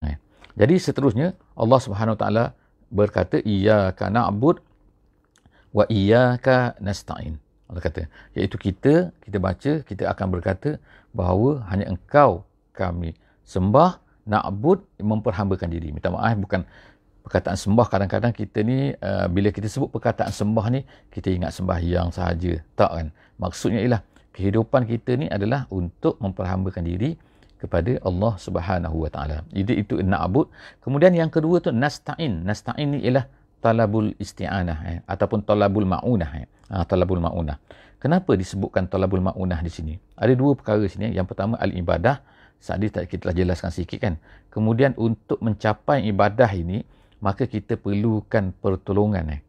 eh. 0.08 0.16
jadi 0.56 0.76
seterusnya 0.80 1.36
Allah 1.60 1.80
Subhanahu 1.84 2.16
Wa 2.16 2.22
Taala 2.24 2.46
berkata 2.88 3.44
iyyaka 3.44 4.08
na'bud 4.08 4.64
wa 5.76 5.84
iyyaka 5.92 6.80
nasta'in 6.80 7.36
Allah 7.70 7.84
kata, 7.86 8.02
iaitu 8.34 8.58
kita, 8.58 9.14
kita 9.22 9.38
baca, 9.38 9.72
kita 9.86 10.04
akan 10.10 10.28
berkata 10.34 10.82
bahawa 11.14 11.62
hanya 11.70 11.86
engkau 11.94 12.42
kami 12.74 13.14
sembah, 13.46 14.02
na'bud, 14.26 14.82
memperhambakan 14.98 15.70
diri. 15.70 15.94
Minta 15.94 16.10
maaf, 16.10 16.34
bukan 16.42 16.66
perkataan 17.22 17.54
sembah. 17.54 17.86
Kadang-kadang 17.86 18.34
kita 18.34 18.66
ni, 18.66 18.98
uh, 18.98 19.30
bila 19.30 19.54
kita 19.54 19.70
sebut 19.70 19.94
perkataan 19.94 20.34
sembah 20.34 20.66
ni, 20.74 20.82
kita 21.14 21.30
ingat 21.30 21.54
sembahyang 21.54 22.10
sahaja. 22.10 22.58
Tak 22.74 22.90
kan? 22.90 23.08
Maksudnya 23.38 23.86
ialah, 23.86 24.02
kehidupan 24.34 24.90
kita 24.90 25.18
ni 25.22 25.30
adalah 25.30 25.70
untuk 25.70 26.18
memperhambakan 26.18 26.86
diri 26.90 27.18
kepada 27.62 28.00
Allah 28.08 28.34
Subhanahu 28.40 29.04
Wa 29.04 29.10
Taala. 29.14 29.38
Jadi 29.52 29.74
itu 29.84 30.00
na'bud. 30.00 30.48
Kemudian 30.82 31.14
yang 31.14 31.30
kedua 31.30 31.60
tu 31.60 31.70
nasta'in. 31.70 32.48
Nasta'in 32.48 32.98
ni 32.98 33.00
ialah 33.06 33.28
talabul 33.60 34.16
isti'anah 34.16 34.78
eh, 34.88 35.00
ataupun 35.04 35.44
talabul 35.44 35.84
ma'unah 35.84 36.32
eh. 36.40 36.48
Ha, 36.70 36.86
talabul 36.86 37.20
ma'unah. 37.20 37.58
Kenapa 38.00 38.32
disebutkan 38.40 38.88
talabul 38.88 39.20
ma'unah 39.20 39.60
di 39.60 39.72
sini? 39.74 39.94
Ada 40.16 40.34
dua 40.38 40.56
perkara 40.56 40.86
sini. 40.88 41.12
Yang 41.12 41.36
pertama 41.36 41.60
al-ibadah. 41.60 42.24
Saat 42.60 42.84
ini 42.84 42.92
kita 42.92 43.28
telah 43.28 43.36
jelaskan 43.36 43.72
sikit 43.72 44.00
kan. 44.04 44.16
Kemudian 44.52 44.92
untuk 45.00 45.40
mencapai 45.40 46.08
ibadah 46.12 46.52
ini 46.52 46.84
maka 47.20 47.44
kita 47.48 47.76
perlukan 47.76 48.56
pertolongan 48.64 49.40
eh. 49.40 49.42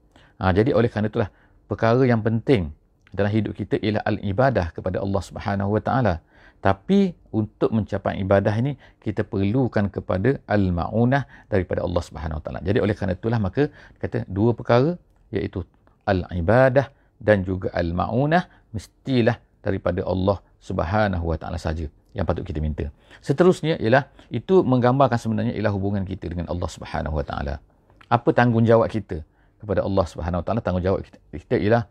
ha, 0.42 0.50
jadi 0.50 0.74
oleh 0.74 0.90
kerana 0.90 1.06
itulah 1.06 1.30
perkara 1.70 2.02
yang 2.02 2.18
penting 2.18 2.74
dalam 3.14 3.30
hidup 3.30 3.54
kita 3.54 3.78
ialah 3.78 4.02
al-ibadah 4.06 4.74
kepada 4.74 4.98
Allah 5.02 5.22
Subhanahu 5.22 5.78
Wa 5.78 5.82
Taala. 5.82 6.14
Tapi 6.60 7.16
untuk 7.32 7.72
mencapai 7.72 8.20
ibadah 8.20 8.52
ini 8.52 8.76
kita 9.00 9.24
perlukan 9.24 9.88
kepada 9.88 10.36
al-maunah 10.44 11.24
daripada 11.48 11.80
Allah 11.86 12.02
Subhanahu 12.04 12.38
Wa 12.38 12.44
Taala. 12.44 12.60
Jadi 12.62 12.78
oleh 12.84 12.94
kerana 12.94 13.14
itulah 13.16 13.38
maka 13.38 13.70
kata 14.02 14.26
dua 14.26 14.50
perkara 14.52 14.94
iaitu 15.30 15.62
al-ibadah 16.06 16.90
dan 17.20 17.44
juga 17.44 17.68
al-maunah 17.76 18.48
mestilah 18.72 19.36
daripada 19.60 20.00
Allah 20.08 20.40
Subhanahu 20.58 21.24
Wa 21.30 21.36
Taala 21.36 21.60
saja 21.60 21.86
yang 22.16 22.24
patut 22.26 22.42
kita 22.42 22.58
minta. 22.58 22.88
Seterusnya 23.22 23.76
ialah 23.78 24.08
itu 24.32 24.64
menggambarkan 24.64 25.20
sebenarnya 25.20 25.52
ialah 25.54 25.72
hubungan 25.76 26.02
kita 26.02 26.32
dengan 26.32 26.48
Allah 26.48 26.68
Subhanahu 26.72 27.20
Wa 27.20 27.24
Taala. 27.28 27.54
Apa 28.10 28.34
tanggungjawab 28.34 28.88
kita 28.90 29.22
kepada 29.60 29.84
Allah 29.84 30.04
Subhanahu 30.08 30.40
Wa 30.42 30.44
Taala? 30.48 30.60
Tanggungjawab 30.64 31.00
kita, 31.06 31.18
kita 31.30 31.56
ialah 31.60 31.82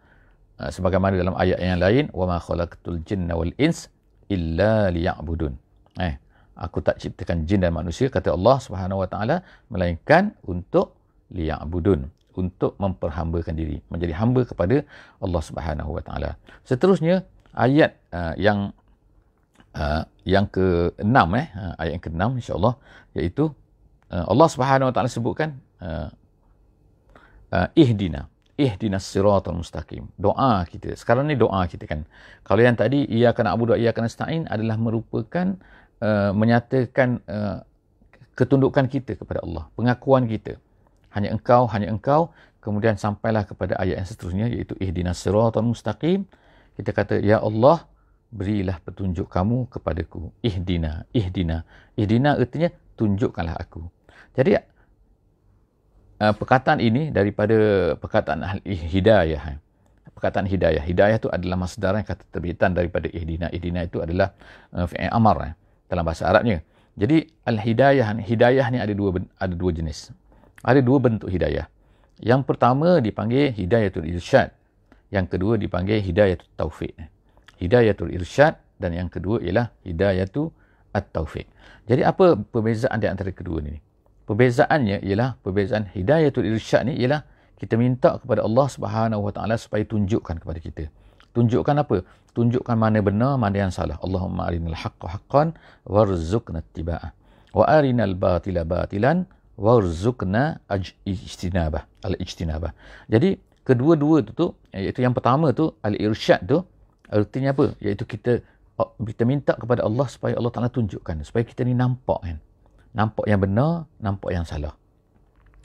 uh, 0.60 0.70
sebagaimana 0.74 1.16
dalam 1.16 1.38
ayat 1.38 1.62
yang 1.62 1.80
lain 1.80 2.06
wa 2.12 2.26
ma 2.26 2.38
khalaqtul 2.42 3.00
jinna 3.06 3.38
wal 3.38 3.54
ins 3.62 3.88
illa 4.28 4.90
liya'budun. 4.92 5.54
Eh, 6.02 6.18
Aku 6.60 6.84
tak 6.84 7.00
ciptakan 7.00 7.48
jin 7.48 7.64
dan 7.64 7.72
manusia 7.72 8.12
kata 8.12 8.36
Allah 8.36 8.60
Subhanahu 8.60 9.00
Wa 9.00 9.08
Taala 9.08 9.48
melainkan 9.72 10.36
untuk 10.44 11.00
liya'budun 11.32 12.19
untuk 12.40 12.72
memperhambakan 12.84 13.54
diri 13.60 13.78
menjadi 13.92 14.14
hamba 14.20 14.42
kepada 14.48 14.88
Allah 15.20 15.42
Subhanahu 15.44 15.92
Wa 16.00 16.04
Taala. 16.08 16.32
Seterusnya 16.64 17.28
ayat 17.52 18.00
uh, 18.16 18.34
yang 18.40 18.72
uh, 19.76 20.04
yang 20.24 20.46
ke-6 20.48 21.18
eh 21.42 21.48
uh, 21.52 21.74
ayat 21.82 21.92
yang 22.00 22.04
ke-6 22.08 22.24
insya-Allah 22.40 22.74
iaitu 23.20 23.44
uh, 24.16 24.26
Allah 24.32 24.48
Subhanahu 24.48 24.88
Wa 24.90 24.94
Taala 24.96 25.10
sebutkan 25.12 25.50
uh, 25.84 26.08
uh, 27.52 27.68
ihdina 27.76 28.32
ihdinas 28.60 29.08
siratal 29.08 29.56
mustaqim. 29.56 30.12
Doa 30.20 30.68
kita. 30.68 30.92
Sekarang 31.00 31.32
ni 31.32 31.40
doa 31.40 31.64
kita 31.72 31.88
kan. 31.88 32.04
Kalau 32.44 32.60
yang 32.60 32.76
tadi 32.76 33.08
ia 33.08 33.32
akan 33.32 33.46
abudu 33.56 33.80
ia 33.80 33.96
akan 33.96 34.04
nasta'in 34.04 34.44
adalah 34.52 34.76
merupakan 34.76 35.56
uh, 36.04 36.32
menyatakan 36.36 37.24
uh, 37.24 37.64
ketundukan 38.36 38.92
kita 38.92 39.16
kepada 39.16 39.40
Allah, 39.44 39.72
pengakuan 39.80 40.28
kita. 40.28 40.60
Hanya 41.16 41.34
engkau, 41.34 41.66
hanya 41.72 41.90
engkau. 41.90 42.34
Kemudian 42.60 43.00
sampailah 43.00 43.48
kepada 43.48 43.80
ayat 43.80 44.04
yang 44.04 44.10
seterusnya 44.10 44.46
iaitu 44.52 44.76
ihdinas 44.78 45.18
siratal 45.20 45.64
mustaqim. 45.64 46.28
Kita 46.76 46.92
kata 46.92 47.20
ya 47.20 47.40
Allah, 47.40 47.88
berilah 48.30 48.78
petunjuk 48.84 49.28
kamu 49.28 49.68
kepadaku. 49.74 50.30
Ihdina, 50.46 51.06
ihdina. 51.16 51.66
Ihdina 51.98 52.38
artinya 52.38 52.70
tunjukkanlah 53.00 53.58
aku. 53.58 53.88
Jadi 54.38 54.60
uh, 56.22 56.34
perkataan 56.36 56.80
ini 56.84 57.10
daripada 57.10 57.58
perkataan 57.98 58.62
hidayah. 58.68 59.44
Eh. 59.56 59.58
Perkataan 60.14 60.46
hidayah. 60.46 60.84
Hidayah 60.84 61.18
itu 61.18 61.30
adalah 61.32 61.58
masdar 61.58 61.96
yang 61.96 62.06
kata 62.06 62.24
terbitan 62.30 62.76
daripada 62.76 63.08
ihdina. 63.08 63.48
Ihdina 63.50 63.88
itu 63.88 64.04
adalah 64.04 64.36
uh, 64.76 64.86
fi'il 64.86 65.10
amar 65.10 65.38
eh, 65.48 65.54
dalam 65.90 66.06
bahasa 66.06 66.28
Arabnya. 66.30 66.62
Jadi 67.00 67.32
al-hidayah, 67.48 68.12
hidayah 68.20 68.68
ni 68.68 68.78
ada 68.84 68.92
dua 68.92 69.24
ada 69.40 69.56
dua 69.56 69.72
jenis. 69.72 70.12
Ada 70.64 70.84
dua 70.84 70.98
bentuk 71.00 71.32
hidayah. 71.32 71.68
Yang 72.20 72.42
pertama 72.44 73.00
dipanggil 73.00 73.56
hidayatul 73.56 74.08
irsyad. 74.08 74.52
Yang 75.10 75.38
kedua 75.38 75.56
dipanggil 75.56 76.04
hidayatul 76.04 76.50
taufik. 76.60 76.94
Hidayatul 77.60 78.12
irsyad 78.12 78.60
dan 78.80 78.96
yang 78.96 79.10
kedua 79.12 79.44
ialah 79.44 79.72
hidayatul 79.84 80.52
at-taufik. 80.96 81.48
Jadi 81.86 82.02
apa 82.06 82.38
perbezaan 82.38 82.98
di 83.02 83.08
antara 83.10 83.32
kedua 83.32 83.62
ini? 83.62 83.78
Perbezaannya 84.30 85.02
ialah 85.02 85.42
perbezaan 85.42 85.90
hidayatul 85.90 86.46
irsyad 86.46 86.86
ni 86.86 87.02
ialah 87.02 87.26
kita 87.60 87.76
minta 87.76 88.16
kepada 88.22 88.46
Allah 88.46 88.68
Subhanahu 88.72 89.26
Wa 89.28 89.32
Taala 89.36 89.56
supaya 89.60 89.84
tunjukkan 89.84 90.40
kepada 90.40 90.60
kita. 90.62 90.88
Tunjukkan 91.36 91.76
apa? 91.82 92.06
Tunjukkan 92.32 92.76
mana 92.78 93.02
benar, 93.04 93.36
mana 93.36 93.68
yang 93.68 93.74
salah. 93.74 93.98
Allahumma 94.00 94.48
arinal 94.48 94.78
haqqa 94.78 95.18
haqqan 95.18 95.58
warzuqna 95.84 96.62
ittiba'ah. 96.62 97.12
Wa 97.52 97.66
arinal 97.68 98.14
batila 98.16 98.64
batilan 98.64 99.26
warzuqna 99.60 100.64
ijtinabah. 101.04 101.84
Al-ijtinabah. 102.08 102.72
Jadi 103.12 103.36
kedua-dua 103.68 104.24
tu 104.24 104.32
tu 104.32 104.48
iaitu 104.72 105.04
yang 105.04 105.12
pertama 105.12 105.52
tu 105.52 105.76
al-irsyad 105.84 106.48
tu 106.48 106.64
artinya 107.12 107.52
apa? 107.52 107.76
Iaitu 107.84 108.08
kita 108.08 108.40
kita 109.04 109.24
minta 109.28 109.60
kepada 109.60 109.84
Allah 109.84 110.08
supaya 110.08 110.40
Allah 110.40 110.56
Taala 110.56 110.72
tunjukkan 110.72 111.28
supaya 111.28 111.44
kita 111.44 111.68
ni 111.68 111.76
nampak 111.76 112.24
kan 112.24 112.40
nampak 112.96 113.26
yang 113.30 113.42
benar, 113.44 113.86
nampak 114.02 114.32
yang 114.34 114.46
salah. 114.48 114.74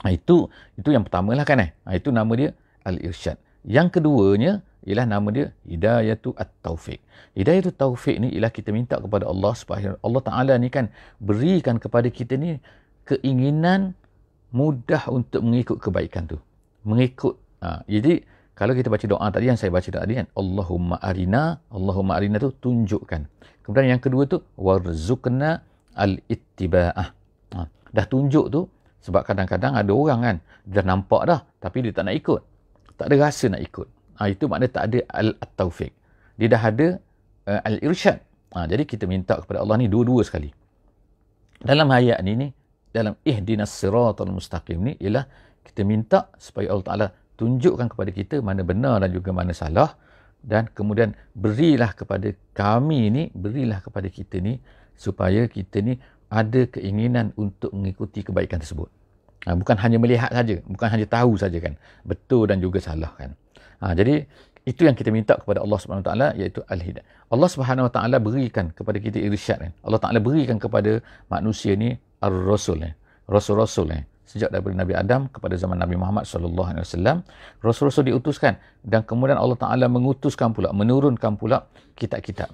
Ha, 0.03 0.13
itu 0.13 0.51
itu 0.77 0.89
yang 0.91 1.01
pertama 1.07 1.33
lah 1.33 1.47
kan 1.47 1.57
eh. 1.63 1.71
Ha, 1.87 1.97
itu 1.97 2.11
nama 2.11 2.29
dia 2.37 2.53
Al-Irsyad. 2.85 3.39
Yang 3.65 3.97
keduanya 3.97 4.61
ialah 4.85 5.09
nama 5.09 5.27
dia 5.33 5.49
Hidayatu 5.65 6.37
At-Taufiq. 6.37 7.01
Hidayatu 7.33 7.73
Taufiq 7.73 8.21
ni 8.21 8.29
ialah 8.37 8.53
kita 8.53 8.69
minta 8.69 9.01
kepada 9.01 9.25
Allah 9.25 9.57
supaya 9.57 9.97
Allah 10.05 10.21
Ta'ala 10.21 10.53
ni 10.61 10.69
kan 10.69 10.93
berikan 11.17 11.81
kepada 11.81 12.05
kita 12.13 12.37
ni 12.37 12.61
keinginan 13.05 13.93
mudah 14.51 15.05
untuk 15.13 15.45
mengikut 15.45 15.77
kebaikan 15.79 16.25
tu. 16.25 16.37
Mengikut. 16.85 17.37
Ha, 17.61 17.85
jadi 17.85 18.21
kalau 18.55 18.71
kita 18.71 18.87
baca 18.87 19.05
doa 19.05 19.27
tadi 19.29 19.45
yang 19.51 19.59
saya 19.59 19.71
baca 19.73 19.89
tadi 19.89 20.13
kan 20.15 20.27
Allahumma 20.37 20.95
arina, 21.01 21.59
Allahumma 21.69 22.17
arina 22.17 22.39
tu 22.41 22.53
tunjukkan. 22.55 23.21
Kemudian 23.61 23.97
yang 23.97 24.01
kedua 24.01 24.29
tu 24.29 24.39
warzuqna 24.57 25.61
al-ittiba'ah. 25.97 27.07
Ha, 27.55 27.57
dah 27.67 28.05
tunjuk 28.05 28.45
tu 28.49 28.61
sebab 29.05 29.21
kadang-kadang 29.21 29.77
ada 29.77 29.91
orang 29.93 30.19
kan 30.23 30.35
dah 30.65 30.85
nampak 30.85 31.21
dah 31.29 31.39
tapi 31.61 31.85
dia 31.85 31.93
tak 31.93 32.09
nak 32.09 32.15
ikut. 32.17 32.41
Tak 32.95 33.05
ada 33.11 33.15
rasa 33.21 33.45
nak 33.51 33.61
ikut. 33.61 33.87
Ha, 34.17 34.31
itu 34.31 34.47
maknanya 34.47 34.71
tak 34.71 34.83
ada 34.87 34.99
al-taufiq. 35.11 35.91
Dia 36.39 36.47
dah 36.47 36.63
ada 36.63 36.87
uh, 37.51 37.61
al-irsyad. 37.67 38.23
Ha, 38.55 38.65
jadi 38.71 38.87
kita 38.87 39.03
minta 39.03 39.35
kepada 39.35 39.59
Allah 39.67 39.75
ni 39.83 39.91
dua-dua 39.91 40.23
sekali. 40.23 40.47
Dalam 41.59 41.91
ayat 41.91 42.23
ni 42.23 42.39
ni 42.39 42.47
dalam 42.97 43.13
ihdinas 43.31 43.71
siratal 43.79 44.31
mustaqim 44.37 44.79
ni 44.87 44.93
ialah 45.03 45.25
kita 45.67 45.81
minta 45.91 46.19
supaya 46.47 46.71
Allah 46.71 46.87
Taala 46.89 47.07
tunjukkan 47.39 47.87
kepada 47.91 48.11
kita 48.19 48.35
mana 48.47 48.61
benar 48.71 48.95
dan 49.03 49.11
juga 49.17 49.29
mana 49.39 49.51
salah 49.61 49.89
dan 50.51 50.69
kemudian 50.77 51.11
berilah 51.45 51.91
kepada 51.99 52.31
kami 52.61 53.01
ni 53.15 53.23
berilah 53.45 53.79
kepada 53.85 54.07
kita 54.17 54.39
ni 54.47 54.53
supaya 54.95 55.41
kita 55.55 55.83
ni 55.87 55.93
ada 56.31 56.61
keinginan 56.75 57.35
untuk 57.43 57.71
mengikuti 57.75 58.25
kebaikan 58.27 58.59
tersebut. 58.63 58.89
Ha, 59.45 59.53
bukan 59.53 59.77
hanya 59.77 59.97
melihat 60.01 60.31
saja, 60.33 60.55
bukan 60.65 60.87
hanya 60.89 61.05
tahu 61.05 61.37
saja 61.37 61.57
kan. 61.61 61.73
Betul 62.01 62.49
dan 62.49 62.57
juga 62.65 62.81
salah 62.81 63.11
kan. 63.13 63.37
Ha, 63.81 63.93
jadi 63.93 64.25
itu 64.65 64.81
yang 64.87 64.97
kita 64.97 65.13
minta 65.13 65.37
kepada 65.37 65.61
Allah 65.61 65.77
Subhanahu 65.77 66.01
Wa 66.01 66.09
Taala 66.09 66.27
iaitu 66.33 66.65
al-hidayah. 66.65 67.05
Allah 67.29 67.49
Subhanahu 67.53 67.85
Wa 67.87 67.93
Taala 67.93 68.17
berikan 68.17 68.73
kepada 68.73 68.97
kita 68.97 69.21
irsyad 69.21 69.57
kan. 69.61 69.71
Allah 69.85 69.99
Taala 70.01 70.17
berikan 70.17 70.57
kepada 70.57 71.05
manusia 71.29 71.77
ni 71.77 71.93
ar-rasul 72.25 72.81
kan. 72.81 72.93
Rasul-rasul 73.29 73.85
kan. 73.93 74.03
Sejak 74.25 74.49
daripada 74.49 74.73
Nabi 74.73 74.93
Adam 74.97 75.29
kepada 75.29 75.53
zaman 75.53 75.77
Nabi 75.77 75.95
Muhammad 76.01 76.25
sallallahu 76.25 76.73
alaihi 76.73 76.85
wasallam, 76.85 77.17
rasul-rasul 77.61 78.09
diutuskan 78.09 78.57
dan 78.81 79.05
kemudian 79.05 79.37
Allah 79.37 79.55
Taala 79.55 79.85
mengutuskan 79.85 80.49
pula, 80.49 80.73
menurunkan 80.73 81.37
pula 81.37 81.69
kitab-kitab. 81.93 82.49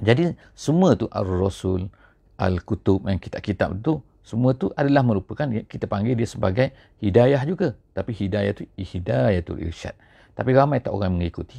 Jadi 0.00 0.32
semua 0.56 0.96
tu 0.96 1.04
ar-rasul, 1.12 1.92
al-kutub 2.40 3.04
yang 3.04 3.20
kitab-kitab 3.20 3.76
tu 3.84 4.00
semua 4.20 4.54
tu 4.54 4.70
adalah 4.76 5.02
merupakan 5.02 5.48
kita 5.66 5.88
panggil 5.88 6.14
dia 6.14 6.28
sebagai 6.28 6.70
hidayah 7.00 7.40
juga. 7.48 7.74
Tapi 7.96 8.12
hidayah 8.14 8.52
tu 8.54 8.62
hidayatul 8.76 9.58
irsyad. 9.64 9.96
Tapi 10.36 10.54
ramai 10.54 10.78
tak 10.78 10.94
orang 10.94 11.16
mengikuti. 11.16 11.58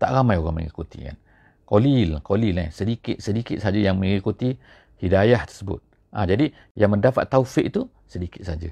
Tak 0.00 0.10
ramai 0.10 0.40
orang 0.40 0.64
mengikuti 0.64 1.04
kan. 1.04 1.16
Qalil, 1.68 2.18
qalil 2.24 2.56
eh. 2.58 2.68
Sedikit-sedikit 2.74 3.62
saja 3.62 3.78
yang 3.78 4.02
mengikuti 4.02 4.56
hidayah 4.98 5.46
tersebut. 5.46 5.78
Ha, 6.12 6.28
jadi 6.28 6.52
yang 6.76 6.92
mendapat 6.92 7.24
taufik 7.26 7.72
itu 7.72 7.88
sedikit 8.04 8.44
saja. 8.44 8.68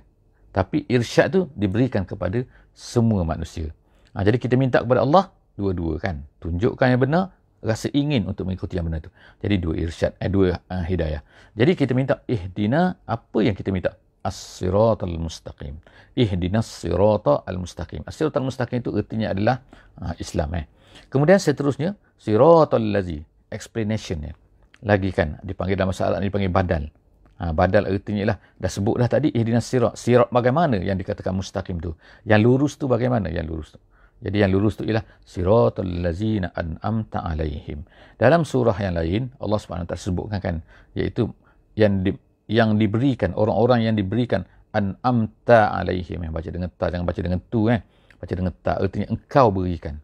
Tapi 0.52 0.84
irsyad 0.92 1.32
tu 1.32 1.40
diberikan 1.56 2.04
kepada 2.04 2.44
semua 2.76 3.24
manusia. 3.24 3.72
Ha, 4.12 4.20
jadi 4.20 4.36
kita 4.36 4.60
minta 4.60 4.84
kepada 4.84 5.00
Allah 5.02 5.32
dua-dua 5.56 5.96
kan. 5.96 6.24
Tunjukkan 6.44 6.86
yang 6.92 7.00
benar, 7.00 7.32
rasa 7.60 7.92
ingin 7.92 8.24
untuk 8.24 8.48
mengikuti 8.48 8.76
yang 8.76 8.88
benar 8.88 9.04
itu. 9.04 9.12
Jadi 9.40 9.54
dua 9.60 9.74
irsyad, 9.76 10.12
eh, 10.16 10.28
dua 10.32 10.56
uh, 10.56 10.84
hidayah. 10.84 11.20
Jadi 11.56 11.72
kita 11.76 11.92
minta 11.92 12.24
ihdina, 12.24 12.96
apa 13.04 13.38
yang 13.44 13.56
kita 13.56 13.68
minta? 13.72 13.96
As-siratal 14.20 15.16
mustaqim. 15.16 15.80
Ihdinas 16.12 16.68
siratal 16.68 17.56
mustaqim. 17.56 18.04
As-siratal 18.04 18.44
mustaqim 18.44 18.84
itu 18.84 18.92
artinya 18.92 19.32
adalah 19.32 19.64
uh, 19.96 20.12
Islam. 20.20 20.60
Eh. 20.60 20.64
Kemudian 21.08 21.40
seterusnya, 21.40 21.96
siratal 22.20 22.84
lazi. 22.84 23.24
Explanation. 23.48 24.28
Eh. 24.28 24.34
Lagi 24.84 25.12
kan, 25.12 25.40
dipanggil 25.44 25.76
dalam 25.76 25.92
masalah 25.92 26.20
ini 26.20 26.28
dipanggil 26.28 26.52
badal. 26.52 26.84
Ha, 27.40 27.56
badal 27.56 27.88
artinya 27.88 28.20
ialah, 28.20 28.38
dah 28.60 28.68
sebut 28.68 29.00
dah 29.00 29.08
tadi, 29.08 29.32
ihdinas 29.32 29.64
sirat. 29.64 29.96
Sirat 29.96 30.28
bagaimana 30.28 30.76
yang 30.76 31.00
dikatakan 31.00 31.32
mustaqim 31.32 31.80
tu? 31.80 31.96
Yang 32.28 32.40
lurus 32.44 32.72
tu 32.76 32.84
bagaimana 32.84 33.32
yang 33.32 33.48
lurus 33.48 33.72
tu? 33.72 33.80
Jadi 34.20 34.44
yang 34.44 34.52
lurus 34.52 34.76
tu 34.76 34.84
ialah 34.84 35.00
siratal 35.24 35.88
ladzina 36.04 36.52
an'amta 36.52 37.24
alaihim. 37.24 37.88
Dalam 38.20 38.44
surah 38.44 38.76
yang 38.76 39.00
lain 39.00 39.32
Allah 39.40 39.56
taala 39.56 39.96
sebutkan 39.96 40.38
kan 40.44 40.54
iaitu 40.92 41.32
yang 41.72 42.04
di, 42.04 42.12
yang 42.44 42.76
diberikan 42.76 43.32
orang-orang 43.32 43.88
yang 43.88 43.96
diberikan 43.96 44.44
an'amta 44.76 45.72
alaihim. 45.72 46.20
Yang 46.28 46.32
baca 46.36 46.48
dengan 46.52 46.68
ta 46.76 46.86
jangan 46.92 47.06
baca 47.08 47.20
dengan 47.24 47.40
tu 47.48 47.72
eh. 47.72 47.80
Baca 48.20 48.32
dengan 48.36 48.52
ta 48.60 48.76
artinya 48.76 49.08
engkau 49.08 49.48
berikan. 49.48 49.96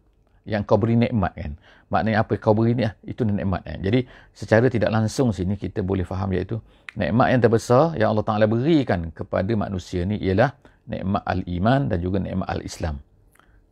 Yang 0.47 0.63
kau 0.63 0.79
beri 0.79 0.95
nikmat 0.95 1.35
kan. 1.35 1.59
Maknanya 1.91 2.23
apa 2.23 2.39
kau 2.39 2.55
beri 2.55 2.71
ni 2.71 2.87
itu 3.03 3.27
nikmat 3.27 3.67
kan. 3.67 3.77
Jadi 3.83 4.07
secara 4.31 4.71
tidak 4.71 4.95
langsung 4.95 5.35
sini 5.35 5.59
kita 5.59 5.83
boleh 5.83 6.07
faham 6.07 6.31
iaitu 6.31 6.55
nikmat 6.95 7.35
yang 7.35 7.41
terbesar 7.43 7.83
yang 7.99 8.15
Allah 8.15 8.23
Taala 8.23 8.47
berikan 8.47 9.11
kepada 9.11 9.51
manusia 9.59 10.07
ni 10.07 10.15
ialah 10.23 10.55
nikmat 10.87 11.23
al-iman 11.27 11.91
dan 11.91 11.99
juga 11.99 12.17
nikmat 12.23 12.47
al-Islam. 12.47 13.03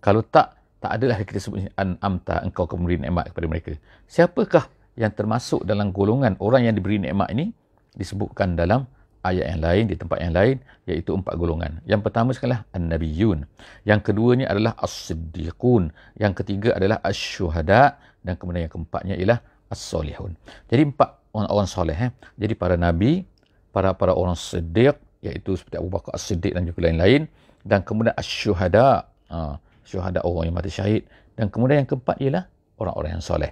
Kalau 0.04 0.22
tak, 0.28 0.60
tak 0.84 0.92
adalah 1.00 1.16
kita 1.24 1.40
sebut 1.40 1.72
an 1.80 1.96
amta 2.04 2.44
engkau 2.44 2.68
memberi 2.76 3.02
nikmat 3.02 3.32
kepada 3.32 3.48
mereka. 3.48 3.72
Siapakah 4.06 4.68
yang 5.00 5.16
termasuk 5.16 5.64
dalam 5.64 5.96
golongan 5.96 6.36
orang 6.44 6.68
yang 6.68 6.76
diberi 6.76 7.00
nikmat 7.00 7.32
ini? 7.32 7.50
Disebutkan 7.96 8.60
dalam 8.60 8.84
ayat 9.26 9.58
yang 9.58 9.62
lain, 9.66 9.84
di 9.90 9.96
tempat 9.98 10.18
yang 10.22 10.34
lain, 10.38 10.56
iaitu 10.86 11.18
empat 11.18 11.34
golongan. 11.34 11.82
Yang 11.90 12.02
pertama 12.06 12.30
sekali 12.38 12.54
An-Nabiyun. 12.54 13.50
Yang 13.84 14.00
keduanya 14.06 14.54
adalah 14.54 14.78
As-Siddiqun. 14.78 15.90
Yang 16.22 16.34
ketiga 16.46 16.78
adalah 16.78 17.02
As-Syuhada. 17.02 17.98
Dan 18.22 18.38
kemudian 18.38 18.70
yang 18.70 18.74
keempatnya 18.74 19.18
ialah 19.18 19.40
As-Solihun. 19.74 20.38
Jadi 20.70 20.82
empat 20.94 21.26
orang-orang 21.36 21.68
soleh. 21.68 21.98
Eh. 21.98 22.12
Jadi 22.40 22.54
para 22.56 22.80
nabi, 22.80 23.28
para 23.76 23.92
para 23.92 24.16
orang 24.16 24.40
siddiq, 24.40 24.96
iaitu 25.20 25.60
seperti 25.60 25.82
Abu 25.82 25.92
Bakar 25.92 26.16
As-Siddiq 26.16 26.56
dan 26.56 26.64
juga 26.64 26.86
lain-lain. 26.88 27.28
Dan 27.66 27.82
kemudian 27.82 28.14
as-syuhada, 28.14 29.10
uh, 29.34 29.58
syuhada 29.82 30.22
orang 30.22 30.54
yang 30.54 30.56
mati 30.56 30.70
syahid. 30.70 31.04
Dan 31.34 31.50
kemudian 31.50 31.84
yang 31.84 31.90
keempat 31.90 32.22
ialah 32.22 32.46
orang-orang 32.78 33.20
yang 33.20 33.26
soleh. 33.26 33.52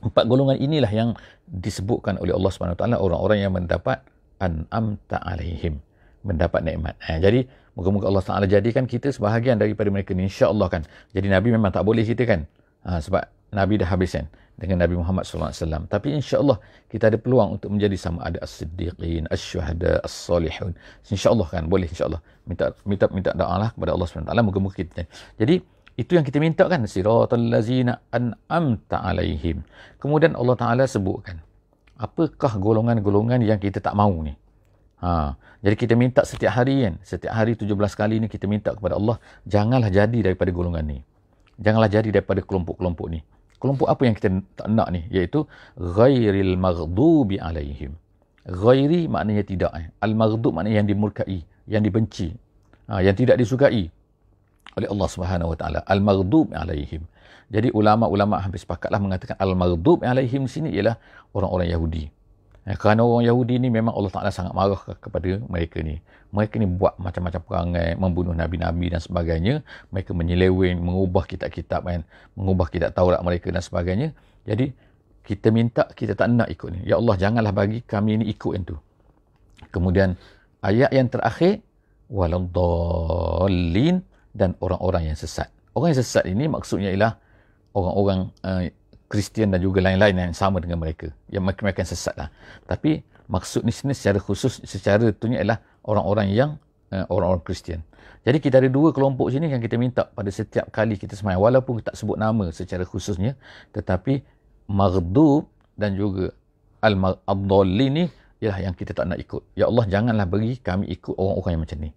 Empat 0.00 0.24
golongan 0.28 0.56
inilah 0.60 0.92
yang 0.92 1.10
disebutkan 1.48 2.20
oleh 2.20 2.36
Allah 2.36 2.50
SWT 2.52 2.84
orang-orang 3.00 3.38
yang 3.40 3.52
mendapat 3.52 4.04
an'amta 4.40 5.20
alaihim. 5.22 5.78
Mendapat 6.24 6.64
nikmat. 6.64 6.96
Eh, 7.04 7.20
jadi, 7.20 7.40
moga-moga 7.76 8.08
Allah 8.08 8.24
Taala 8.24 8.46
jadikan 8.48 8.88
kita 8.88 9.12
sebahagian 9.12 9.60
daripada 9.60 9.92
mereka 9.92 10.16
ni. 10.16 10.24
InsyaAllah 10.24 10.68
kan. 10.72 10.82
Jadi 11.12 11.26
Nabi 11.28 11.52
memang 11.52 11.68
tak 11.74 11.84
boleh 11.84 12.06
kita 12.06 12.24
kan. 12.24 12.48
Ha, 12.84 13.00
sebab 13.00 13.24
Nabi 13.52 13.80
dah 13.80 13.88
habis 13.88 14.16
kan 14.16 14.26
dengan 14.54 14.86
Nabi 14.86 14.94
Muhammad 14.98 15.26
SAW. 15.26 15.86
Tapi 15.90 16.08
insya-Allah 16.18 16.58
kita 16.86 17.10
ada 17.10 17.18
peluang 17.18 17.58
untuk 17.58 17.74
menjadi 17.74 17.96
sama 17.98 18.22
ada 18.22 18.38
as-siddiqin, 18.46 19.26
as-syuhada, 19.30 20.02
as-salihun. 20.06 20.72
Insya-Allah 21.10 21.46
kan 21.50 21.66
boleh 21.66 21.90
insya-Allah. 21.90 22.22
Minta 22.46 22.70
minta 22.86 23.06
minta 23.10 23.30
doa 23.34 23.56
lah 23.58 23.70
kepada 23.74 23.90
Allah 23.94 24.06
SWT 24.06 24.30
moga-moga 24.46 24.76
kita. 24.78 25.02
Jadi 25.40 25.54
itu 25.94 26.12
yang 26.18 26.26
kita 26.26 26.38
minta 26.42 26.66
kan 26.66 26.82
siratal 26.86 27.46
ladzina 27.54 27.98
an'amta 28.14 29.02
alaihim. 29.02 29.62
Kemudian 29.98 30.38
Allah 30.38 30.56
Taala 30.58 30.84
sebutkan 30.86 31.38
apakah 31.98 32.58
golongan-golongan 32.58 33.40
yang 33.44 33.58
kita 33.58 33.78
tak 33.78 33.94
mau 33.94 34.12
ni. 34.22 34.34
Ha, 35.04 35.36
jadi 35.60 35.76
kita 35.76 35.94
minta 35.98 36.24
setiap 36.24 36.54
hari 36.56 36.88
kan, 36.88 36.94
setiap 37.04 37.32
hari 37.34 37.58
17 37.58 37.74
kali 37.92 38.24
ni 38.24 38.26
kita 38.30 38.48
minta 38.48 38.72
kepada 38.72 38.96
Allah 38.96 39.20
janganlah 39.44 39.92
jadi 39.92 40.32
daripada 40.32 40.48
golongan 40.48 40.84
ni 40.86 40.98
janganlah 41.58 41.90
jadi 41.90 42.08
daripada 42.10 42.42
kelompok-kelompok 42.42 43.06
ni. 43.10 43.20
Kelompok 43.62 43.88
apa 43.88 44.02
yang 44.04 44.14
kita 44.18 44.28
tak 44.58 44.68
nak 44.68 44.88
ni? 44.92 45.06
Iaitu 45.08 45.46
ghairil 45.78 46.58
maghdubi 46.58 47.40
alaihim. 47.40 47.96
Ghairi 48.44 49.08
maknanya 49.08 49.44
tidak. 49.46 49.72
Eh. 49.72 49.88
Al-maghdub 50.04 50.52
maknanya 50.52 50.84
yang 50.84 50.88
dimurkai, 50.90 51.40
yang 51.64 51.80
dibenci, 51.80 52.36
ha, 52.90 53.00
yang 53.00 53.16
tidak 53.16 53.40
disukai 53.40 53.88
oleh 54.74 54.88
Allah 54.90 55.08
Subhanahu 55.08 55.56
Wa 55.56 55.58
Taala. 55.64 55.80
Al-maghdub 55.88 56.52
alaihim. 56.52 57.08
Jadi 57.52 57.72
ulama-ulama 57.72 58.40
hampir 58.40 58.60
sepakatlah 58.62 59.00
mengatakan 59.00 59.36
al-maghdub 59.36 60.00
alaihim 60.04 60.48
sini 60.48 60.72
ialah 60.72 60.96
orang-orang 61.36 61.68
Yahudi. 61.72 62.04
Ya, 62.64 62.80
kerana 62.80 63.04
orang 63.04 63.28
Yahudi 63.28 63.60
ni 63.60 63.68
memang 63.68 63.92
Allah 63.92 64.08
Ta'ala 64.08 64.32
sangat 64.32 64.56
marah 64.56 64.80
kepada 64.80 65.36
mereka 65.52 65.84
ni. 65.84 66.00
Mereka 66.32 66.56
ni 66.56 66.64
buat 66.64 66.96
macam-macam 66.96 67.40
perangai, 67.44 67.92
membunuh 68.00 68.32
Nabi-Nabi 68.32 68.96
dan 68.96 69.04
sebagainya. 69.04 69.60
Mereka 69.92 70.16
menyeleweng, 70.16 70.80
mengubah 70.80 71.28
kitab-kitab 71.28 71.84
kan. 71.84 72.08
Mengubah 72.32 72.72
kitab 72.72 72.96
Taurat 72.96 73.20
mereka 73.20 73.52
dan 73.52 73.60
sebagainya. 73.60 74.16
Jadi, 74.48 74.72
kita 75.28 75.52
minta, 75.52 75.84
kita 75.92 76.16
tak 76.16 76.32
nak 76.32 76.48
ikut 76.48 76.72
ni. 76.72 76.80
Ya 76.88 76.96
Allah, 76.96 77.20
janganlah 77.20 77.52
bagi 77.52 77.84
kami 77.84 78.24
ni 78.24 78.32
ikut 78.32 78.52
yang 78.56 78.64
tu. 78.64 78.80
Kemudian, 79.68 80.16
ayat 80.64 80.88
yang 80.88 81.12
terakhir, 81.12 81.60
waladhalin 82.08 84.00
dan 84.32 84.56
orang-orang 84.64 85.12
yang 85.12 85.16
sesat. 85.20 85.52
Orang 85.76 85.92
yang 85.92 86.00
sesat 86.00 86.24
ini 86.24 86.48
maksudnya 86.48 86.92
ialah 86.96 87.20
orang-orang 87.74 88.30
uh, 88.46 88.64
Kristian 89.10 89.52
dan 89.52 89.60
juga 89.60 89.84
lain-lain 89.84 90.32
yang 90.32 90.34
sama 90.34 90.58
dengan 90.58 90.80
mereka. 90.80 91.12
Yang 91.28 91.42
mereka-mereka 91.50 91.84
yang 91.84 91.90
sesat 91.90 92.14
lah. 92.16 92.28
Tapi 92.64 93.04
maksud 93.28 93.62
ni 93.62 93.70
sini 93.70 93.92
secara 93.92 94.18
khusus, 94.18 94.62
secara 94.64 95.12
itunya 95.12 95.44
ialah 95.44 95.60
orang-orang 95.84 96.32
yang 96.32 96.50
uh, 96.90 97.04
orang-orang 97.12 97.44
Kristian. 97.44 97.84
Jadi 98.24 98.40
kita 98.40 98.56
ada 98.64 98.72
dua 98.72 98.90
kelompok 98.96 99.28
sini 99.28 99.52
yang 99.52 99.60
kita 99.60 99.76
minta 99.76 100.08
pada 100.08 100.32
setiap 100.32 100.72
kali 100.72 100.96
kita 100.96 101.12
semayang. 101.12 101.44
Walaupun 101.44 101.84
tak 101.84 101.92
sebut 101.92 102.16
nama 102.16 102.48
secara 102.48 102.88
khususnya. 102.88 103.36
Tetapi 103.76 104.24
maghdub 104.64 105.44
dan 105.76 105.92
juga 105.92 106.32
al-adhalli 106.80 107.86
ni 107.92 108.04
ialah 108.40 108.58
yang 108.64 108.72
kita 108.72 108.96
tak 108.96 109.12
nak 109.12 109.20
ikut. 109.20 109.44
Ya 109.52 109.68
Allah 109.68 109.84
janganlah 109.84 110.24
bagi 110.24 110.56
kami 110.56 110.88
ikut 110.88 111.12
orang-orang 111.20 111.52
yang 111.52 111.62
macam 111.68 111.78
ni. 111.84 111.90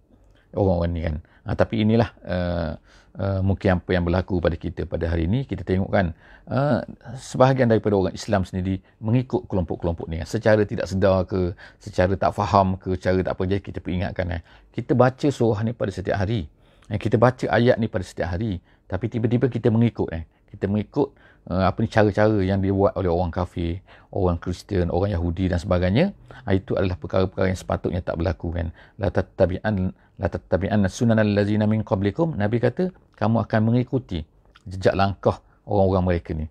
Orang-orang 0.52 0.90
ni 0.92 1.00
kan. 1.00 1.16
Ha, 1.48 1.56
tapi 1.56 1.74
inilah 1.80 2.08
uh, 2.28 2.72
uh, 3.18 3.40
mungkin 3.42 3.82
apa 3.82 3.90
yang 3.90 4.06
berlaku 4.06 4.38
pada 4.38 4.54
kita 4.54 4.86
pada 4.86 5.10
hari 5.10 5.26
ini. 5.26 5.44
Kita 5.44 5.66
tengok 5.66 5.90
kan 5.90 6.14
uh, 6.48 6.80
sebahagian 7.18 7.68
daripada 7.68 7.98
orang 7.98 8.14
Islam 8.14 8.46
sendiri 8.46 8.80
mengikut 9.02 9.44
kelompok-kelompok 9.50 10.06
ni. 10.08 10.22
Secara 10.24 10.62
tidak 10.64 10.86
sedar 10.86 11.26
ke, 11.26 11.52
secara 11.82 12.14
tak 12.14 12.32
faham 12.32 12.78
ke, 12.78 12.94
secara 12.96 13.20
tak 13.20 13.34
apa. 13.34 13.42
Jadi 13.44 13.62
kita 13.62 13.78
peringatkan. 13.82 14.26
Eh. 14.38 14.42
Kita 14.72 14.94
baca 14.94 15.28
surah 15.28 15.60
ni 15.66 15.74
pada 15.74 15.90
setiap 15.90 16.16
hari. 16.16 16.46
Eh, 16.88 16.96
kita 16.96 17.20
baca 17.20 17.44
ayat 17.50 17.76
ni 17.76 17.90
pada 17.90 18.06
setiap 18.06 18.32
hari. 18.32 18.62
Tapi 18.88 19.04
tiba-tiba 19.10 19.50
kita 19.50 19.68
mengikut. 19.68 20.08
Eh. 20.14 20.24
Kita 20.48 20.64
mengikut 20.64 21.12
uh, 21.48 21.64
apa 21.66 21.78
ni 21.82 21.88
cara-cara 21.88 22.38
yang 22.44 22.60
dibuat 22.60 22.94
oleh 22.94 23.10
orang 23.10 23.32
kafir, 23.32 23.80
orang 24.14 24.38
Kristian, 24.38 24.92
orang 24.92 25.12
Yahudi 25.16 25.50
dan 25.50 25.58
sebagainya. 25.58 26.12
Uh, 26.46 26.54
itu 26.54 26.76
adalah 26.78 26.96
perkara-perkara 27.00 27.50
yang 27.50 27.58
sepatutnya 27.58 28.00
tak 28.04 28.20
berlaku 28.20 28.52
kan. 28.54 28.70
La 29.00 29.08
tattabi'an 29.08 29.92
la 30.18 30.26
tattabi'anna 30.26 30.90
sunanal 30.90 31.30
ladzina 31.30 31.64
min 31.70 31.86
qablikum 31.86 32.34
nabi 32.34 32.58
kata 32.58 32.90
kamu 33.14 33.46
akan 33.46 33.60
mengikuti 33.70 34.26
jejak 34.66 34.94
langkah 34.98 35.38
orang-orang 35.62 36.04
mereka 36.10 36.30
ni 36.34 36.46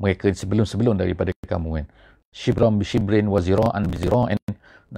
mereka 0.00 0.32
sebelum-sebelum 0.32 0.96
daripada 0.96 1.30
kamu 1.44 1.68
kan 1.76 1.86
shibran 2.32 2.80
bi 2.80 2.84
shibrin 2.88 3.28
wa 3.28 3.44
zira'an 3.44 3.84
bi 3.84 3.96
zira'in 4.00 4.40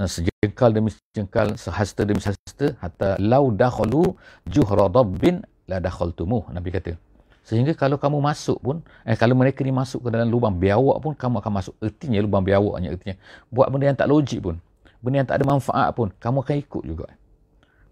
sejengkal 0.06 0.70
demi 0.70 0.94
sejengkal 0.94 1.58
sehasta 1.58 2.06
demi 2.06 2.22
sehasta 2.22 2.78
hatta 2.78 3.18
law 3.18 3.50
dakhalu 3.50 4.14
juhra 4.46 4.86
dabbin 4.86 5.42
la 5.66 5.82
dakhaltumuh 5.82 6.46
nabi 6.54 6.70
kata 6.70 6.94
sehingga 7.42 7.74
kalau 7.74 7.98
kamu 7.98 8.22
masuk 8.22 8.58
pun 8.62 8.76
eh 9.02 9.18
kalau 9.18 9.34
mereka 9.34 9.66
ni 9.66 9.74
masuk 9.74 10.06
ke 10.06 10.08
dalam 10.14 10.30
lubang 10.30 10.54
biawak 10.54 11.02
pun 11.02 11.12
kamu 11.14 11.42
akan 11.42 11.52
masuk 11.58 11.74
ertinya 11.82 12.18
lubang 12.22 12.46
biawaknya 12.46 12.94
ertinya 12.94 13.16
buat 13.50 13.66
benda 13.70 13.90
yang 13.90 13.98
tak 13.98 14.08
logik 14.08 14.38
pun 14.38 14.56
benda 15.02 15.22
yang 15.22 15.28
tak 15.28 15.42
ada 15.42 15.46
manfaat 15.50 15.90
pun 15.92 16.08
kamu 16.22 16.36
akan 16.46 16.56
ikut 16.62 16.84
juga 16.86 17.06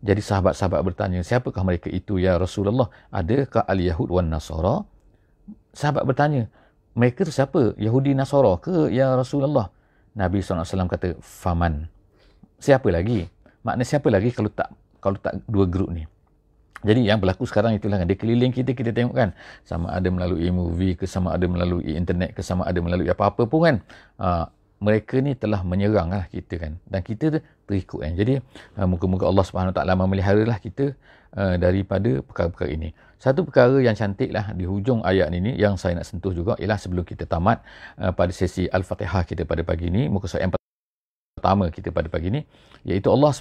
jadi 0.00 0.20
sahabat-sahabat 0.24 0.80
bertanya, 0.80 1.20
siapakah 1.20 1.60
mereka 1.60 1.92
itu 1.92 2.16
ya 2.16 2.40
Rasulullah? 2.40 2.88
Adakah 3.12 3.68
al-Yahud 3.68 4.08
wan 4.08 4.32
Nasara? 4.32 4.80
Sahabat 5.76 6.08
bertanya, 6.08 6.48
mereka 6.96 7.28
itu 7.28 7.32
siapa? 7.36 7.76
Yahudi 7.76 8.16
Nasara 8.16 8.56
ke 8.56 8.88
ya 8.88 9.12
Rasulullah? 9.12 9.68
Nabi 10.16 10.40
SAW 10.40 10.88
kata, 10.88 11.20
Faman. 11.20 11.84
Siapa 12.56 12.88
lagi? 12.88 13.28
Makna 13.60 13.84
siapa 13.84 14.08
lagi 14.08 14.32
kalau 14.32 14.48
tak 14.48 14.72
kalau 15.04 15.20
tak 15.20 15.36
dua 15.44 15.68
grup 15.68 15.92
ni? 15.92 16.08
Jadi 16.80 17.04
yang 17.04 17.20
berlaku 17.20 17.44
sekarang 17.44 17.76
itulah 17.76 18.00
kan. 18.00 18.06
Dia 18.08 18.16
keliling 18.16 18.52
kita, 18.52 18.72
kita 18.72 18.90
tengok 18.96 19.14
kan. 19.16 19.30
Sama 19.64 19.92
ada 19.92 20.08
melalui 20.08 20.48
movie 20.48 20.96
ke, 20.96 21.04
sama 21.04 21.36
ada 21.36 21.44
melalui 21.44 21.92
internet 21.92 22.32
ke, 22.32 22.40
sama 22.40 22.64
ada 22.64 22.80
melalui 22.80 23.08
apa-apa 23.08 23.44
pun 23.44 23.60
kan. 23.64 23.76
Uh, 24.16 24.44
mereka 24.80 25.20
ni 25.20 25.36
telah 25.36 25.60
menyerang 25.60 26.08
lah 26.08 26.24
kita 26.32 26.56
kan 26.56 26.72
dan 26.88 27.04
kita 27.04 27.44
terikut 27.68 28.00
kan 28.00 28.16
jadi 28.16 28.40
uh, 28.80 28.88
moga-moga 28.88 29.28
Allah 29.28 29.44
Subhanahu 29.44 29.76
taala 29.76 29.92
memelihara 29.92 30.40
lah 30.48 30.56
kita 30.56 30.96
uh, 31.36 31.60
daripada 31.60 32.24
perkara-perkara 32.24 32.72
ini 32.72 32.96
satu 33.20 33.44
perkara 33.44 33.76
yang 33.84 33.92
cantik 33.92 34.32
lah 34.32 34.56
di 34.56 34.64
hujung 34.64 35.04
ayat 35.04 35.28
ini 35.36 35.52
yang 35.60 35.76
saya 35.76 36.00
nak 36.00 36.08
sentuh 36.08 36.32
juga 36.32 36.56
ialah 36.56 36.80
sebelum 36.80 37.04
kita 37.04 37.28
tamat 37.28 37.60
uh, 38.00 38.12
pada 38.16 38.32
sesi 38.32 38.64
Al-Fatihah 38.72 39.28
kita 39.28 39.44
pada 39.44 39.60
pagi 39.60 39.92
ini 39.92 40.08
muka 40.08 40.24
surat 40.32 40.48
yang 40.48 40.52
pertama 40.56 41.68
kita 41.68 41.92
pada 41.92 42.08
pagi 42.08 42.32
ini 42.32 42.40
iaitu 42.88 43.12
Allah 43.12 43.36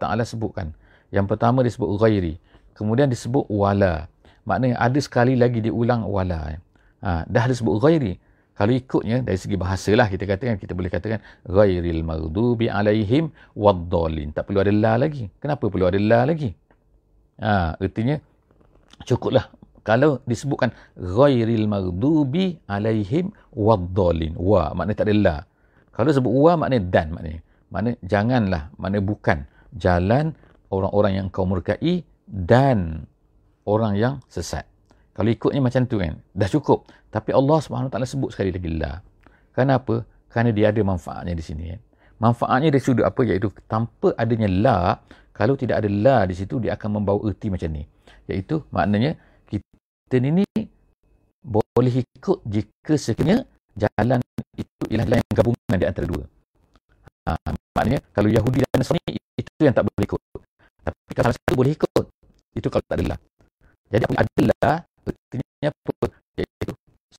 taala 0.00 0.24
sebutkan 0.24 0.72
yang 1.12 1.28
pertama 1.28 1.60
disebut 1.60 1.92
ghairi 2.00 2.40
kemudian 2.80 3.12
disebut 3.12 3.44
wala. 3.52 4.08
Maknanya 4.48 4.80
ada 4.80 4.98
sekali 5.04 5.36
lagi 5.36 5.60
diulang 5.60 6.08
wala 6.08 6.56
ha, 7.04 7.24
dah 7.28 7.44
disebut 7.44 7.76
ghairi. 7.76 8.16
Kalau 8.56 8.76
ikutnya 8.76 9.24
dari 9.24 9.40
segi 9.40 9.56
bahasa 9.56 9.88
lah 9.96 10.04
kita 10.12 10.28
katakan 10.28 10.60
kita 10.60 10.76
boleh 10.76 10.92
katakan 10.92 11.24
ghairil 11.48 12.04
maghdubi 12.04 12.68
alaihim 12.68 13.32
waddallin. 13.56 14.36
Tak 14.36 14.48
perlu 14.48 14.60
ada 14.60 14.72
la 14.72 15.00
lagi. 15.00 15.32
Kenapa 15.40 15.64
perlu 15.72 15.88
ada 15.88 15.96
la 15.96 16.28
lagi? 16.28 16.52
Ha 17.40 17.80
artinya 17.80 18.20
cukuplah. 19.08 19.48
Kalau 19.80 20.20
disebutkan 20.28 20.76
ghairil 20.92 21.64
maghdubi 21.64 22.60
alaihim 22.68 23.32
waddallin. 23.56 24.36
Wa 24.36 24.76
maknanya 24.76 24.98
tak 25.00 25.08
ada 25.08 25.16
la. 25.16 25.36
Kalau 25.96 26.12
sebut 26.12 26.28
wa 26.28 26.52
maknanya 26.60 26.84
dan 26.92 27.06
maknanya. 27.16 27.40
Maknanya 27.72 27.96
janganlah 28.04 28.62
maknanya 28.76 29.04
bukan. 29.08 29.38
Jalan 29.72 30.36
orang-orang 30.68 31.12
yang 31.16 31.26
kau 31.32 31.48
murkai 31.48 32.04
dan 32.30 33.04
orang 33.66 33.98
yang 33.98 34.14
sesat 34.30 34.70
kalau 35.20 35.28
ikutnya 35.36 35.60
macam 35.60 35.84
tu 35.84 36.00
kan, 36.00 36.16
dah 36.32 36.48
cukup. 36.48 36.88
Tapi 37.12 37.36
Allah 37.36 37.60
SWT 37.60 37.92
sebut 38.08 38.32
sekali 38.32 38.56
lagi 38.56 38.70
la. 38.72 39.04
Kenapa? 39.52 40.06
Kerana 40.32 40.48
dia 40.48 40.72
ada 40.72 40.80
manfaatnya 40.80 41.36
di 41.36 41.44
sini. 41.44 41.68
Kan? 41.74 41.80
Manfaatnya 42.24 42.72
dari 42.72 42.80
sudut 42.80 43.04
apa? 43.04 43.20
Iaitu 43.28 43.52
tanpa 43.68 44.16
adanya 44.16 44.48
la, 44.48 44.78
kalau 45.36 45.60
tidak 45.60 45.84
ada 45.84 45.92
la 45.92 46.24
di 46.24 46.32
situ, 46.32 46.56
dia 46.56 46.72
akan 46.72 47.04
membawa 47.04 47.20
erti 47.28 47.52
macam 47.52 47.68
ni. 47.68 47.84
Iaitu 48.32 48.64
maknanya, 48.72 49.18
kita 49.44 50.24
ni 50.24 50.40
boleh 51.44 51.94
ikut 52.00 52.38
jika 52.48 52.96
sekiranya 52.96 53.44
jalan 53.76 54.24
itu 54.56 54.84
ialah 54.88 55.04
jalan 55.04 55.20
yang 55.20 55.36
gabungan 55.36 55.76
di 55.76 55.84
antara 55.84 56.06
dua. 56.08 56.24
Ha, 57.28 57.36
maknanya, 57.76 58.00
kalau 58.16 58.32
Yahudi 58.32 58.64
dan 58.64 58.78
Nasrani, 58.80 59.20
itu 59.36 59.50
yang 59.60 59.76
tak 59.76 59.84
boleh 59.84 60.08
ikut. 60.08 60.20
Tapi 60.80 61.12
kalau 61.12 61.28
salah 61.28 61.36
satu 61.36 61.54
boleh 61.58 61.76
ikut, 61.76 62.04
itu 62.60 62.68
kalau 62.68 62.84
tak 62.84 63.00
ada 63.00 63.04
la. 63.12 63.16
Jadi, 63.90 64.04
adalah 64.14 64.86
Artinya 65.10 65.68
apa? 65.72 66.06
Iaitu 66.38 66.70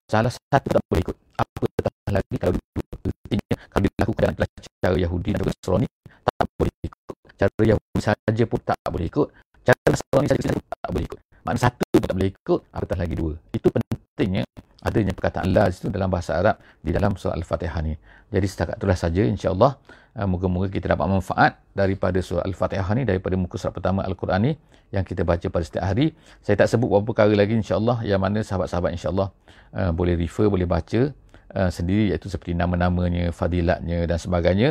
salah 0.07 0.31
satu 0.31 0.67
tak 0.71 0.81
boleh 0.87 1.01
ikut. 1.03 1.17
Apa 1.37 1.63
tetap 1.75 1.93
lagi 2.07 2.35
kalau? 2.37 2.53
Artinya 2.55 3.55
kalau 3.67 4.13
dan 4.15 4.33
cara 4.81 4.95
Yahudi 4.97 5.29
dan 5.35 5.41
Nasrani 5.45 5.87
tak 6.05 6.45
boleh 6.55 6.75
ikut. 6.85 7.15
Cara 7.35 7.61
Yahudi 7.65 7.99
saja 7.99 8.43
pun 8.47 8.59
tak 8.61 8.77
boleh 8.87 9.07
ikut. 9.09 9.27
Cara 9.65 9.81
Nasrani 9.89 10.27
saja 10.29 10.47
pun 10.53 10.63
tak 10.65 10.89
boleh 10.93 11.05
ikut. 11.09 11.19
Makna 11.41 11.59
satu 11.59 11.83
pun 11.89 12.01
tak 12.05 12.15
boleh 12.15 12.29
ikut, 12.29 12.59
apatah 12.69 12.97
lagi 12.97 13.15
dua. 13.17 13.33
Itu 13.49 13.67
pentingnya 13.73 14.43
adanya 14.81 15.13
perkataan 15.13 15.53
la 15.53 15.69
itu 15.69 15.93
dalam 15.93 16.09
bahasa 16.09 16.41
Arab 16.41 16.57
di 16.81 16.89
dalam 16.89 17.13
surah 17.13 17.37
Al-Fatihah 17.37 17.81
ni. 17.85 17.93
Jadi 18.29 18.45
setakat 18.49 18.75
itulah 18.81 18.97
saja 18.97 19.21
insya-Allah 19.25 19.77
uh, 20.17 20.27
moga-moga 20.27 20.67
kita 20.67 20.91
dapat 20.93 21.07
manfaat 21.07 21.61
daripada 21.71 22.19
surah 22.19 22.43
Al-Fatihah 22.43 22.91
ni 22.97 23.03
daripada 23.07 23.35
muka 23.39 23.55
surat 23.55 23.75
pertama 23.75 24.03
Al-Quran 24.03 24.51
ni 24.51 24.51
yang 24.91 25.07
kita 25.07 25.23
baca 25.23 25.47
pada 25.47 25.63
setiap 25.63 25.87
hari. 25.87 26.11
Saya 26.43 26.59
tak 26.59 26.67
sebut 26.67 26.91
beberapa 26.91 27.15
perkara 27.15 27.33
lagi 27.35 27.55
insya-Allah 27.55 28.03
yang 28.03 28.19
mana 28.19 28.43
sahabat-sahabat 28.43 28.91
insya-Allah 28.95 29.31
uh, 29.75 29.91
boleh 29.95 30.19
refer, 30.19 30.51
boleh 30.51 30.67
baca 30.67 31.15
uh, 31.55 31.69
sendiri 31.71 32.11
iaitu 32.11 32.27
seperti 32.27 32.55
nama-namanya, 32.55 33.31
fadilatnya 33.31 34.03
dan 34.03 34.19
sebagainya. 34.19 34.69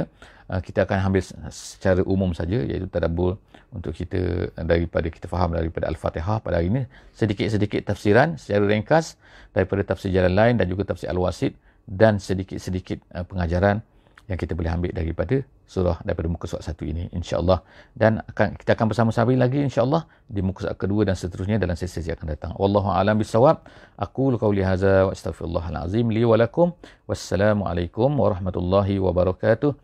Uh, 0.51 0.61
kita 0.61 0.85
akan 0.85 1.15
ambil 1.15 1.23
secara 1.55 2.03
umum 2.05 2.37
saja 2.37 2.61
iaitu 2.61 2.91
tadabbur 2.91 3.41
untuk 3.71 3.95
kita 3.95 4.51
daripada 4.59 5.07
kita 5.07 5.31
faham 5.31 5.55
daripada 5.55 5.87
Al-Fatihah 5.87 6.43
pada 6.43 6.59
hari 6.59 6.75
ini 6.75 6.83
sedikit-sedikit 7.15 7.87
tafsiran 7.87 8.35
secara 8.35 8.67
ringkas 8.67 9.15
daripada 9.55 9.95
tafsir 9.95 10.11
jalan 10.11 10.35
lain 10.35 10.55
dan 10.59 10.67
juga 10.67 10.91
tafsir 10.91 11.07
Al-Wasid 11.07 11.55
dan 11.87 12.19
sedikit-sedikit 12.19 12.99
uh, 13.15 13.23
pengajaran 13.23 13.81
yang 14.30 14.38
kita 14.42 14.58
boleh 14.58 14.72
ambil 14.74 14.92
daripada 15.00 15.38
surah 15.70 15.98
daripada 16.06 16.28
muka 16.30 16.46
surat 16.50 16.66
satu 16.66 16.84
ini 16.86 17.10
insya-Allah 17.14 17.62
dan 17.94 18.22
akan 18.26 18.58
kita 18.58 18.74
akan 18.78 18.88
bersama-sama 18.90 19.34
lagi 19.38 19.62
insya-Allah 19.62 20.06
di 20.26 20.42
muka 20.42 20.66
surat 20.66 20.78
kedua 20.82 21.02
dan 21.06 21.16
seterusnya 21.18 21.58
dalam 21.62 21.78
sesi 21.78 22.02
yang 22.06 22.18
akan 22.18 22.30
datang 22.34 22.52
wallahu 22.58 22.90
alam 22.90 23.18
bisawab 23.22 23.62
aku 23.98 24.34
qauli 24.38 24.66
hadza 24.66 25.10
wa 25.10 25.12
astaghfirullahal 25.14 25.78
azim 25.86 26.10
li 26.10 26.26
wa 26.26 26.38
lakum 26.38 26.74
wassalamu 27.10 27.70
alaikum 27.70 28.10
warahmatullahi 28.18 28.98
wabarakatuh 28.98 29.78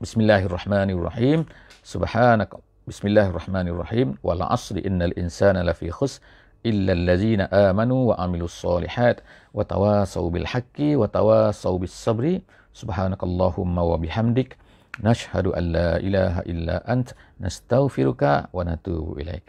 bismillahirrahmanirrahim 0.00 1.44
subhanaka 1.84 2.56
bismillahirrahmanirrahim 2.88 4.16
wal 4.24 4.44
asri 4.48 4.80
innal 4.80 5.12
insana 5.16 5.60
lafi 5.60 5.92
khusr 5.92 6.24
إلا 6.66 6.92
الذين 6.92 7.40
آمنوا 7.40 8.00
وعملوا 8.08 8.44
الصالحات 8.44 9.20
وتواصوا 9.54 10.30
بالحق 10.30 10.78
وتواصوا 10.80 11.78
بالصبر 11.78 12.40
Subhanakallahumma 12.73 13.81
wa 13.81 13.97
bihamdik. 13.97 14.57
Nashhadu 15.01 15.53
an 15.57 15.63
la 15.73 15.91
ilaha 15.97 16.41
illa 16.45 16.81
ant. 16.85 17.13
Nastaghfiruka 17.41 18.53
wa 18.53 18.61
natubu 18.63 19.17
ilaik. 19.21 19.45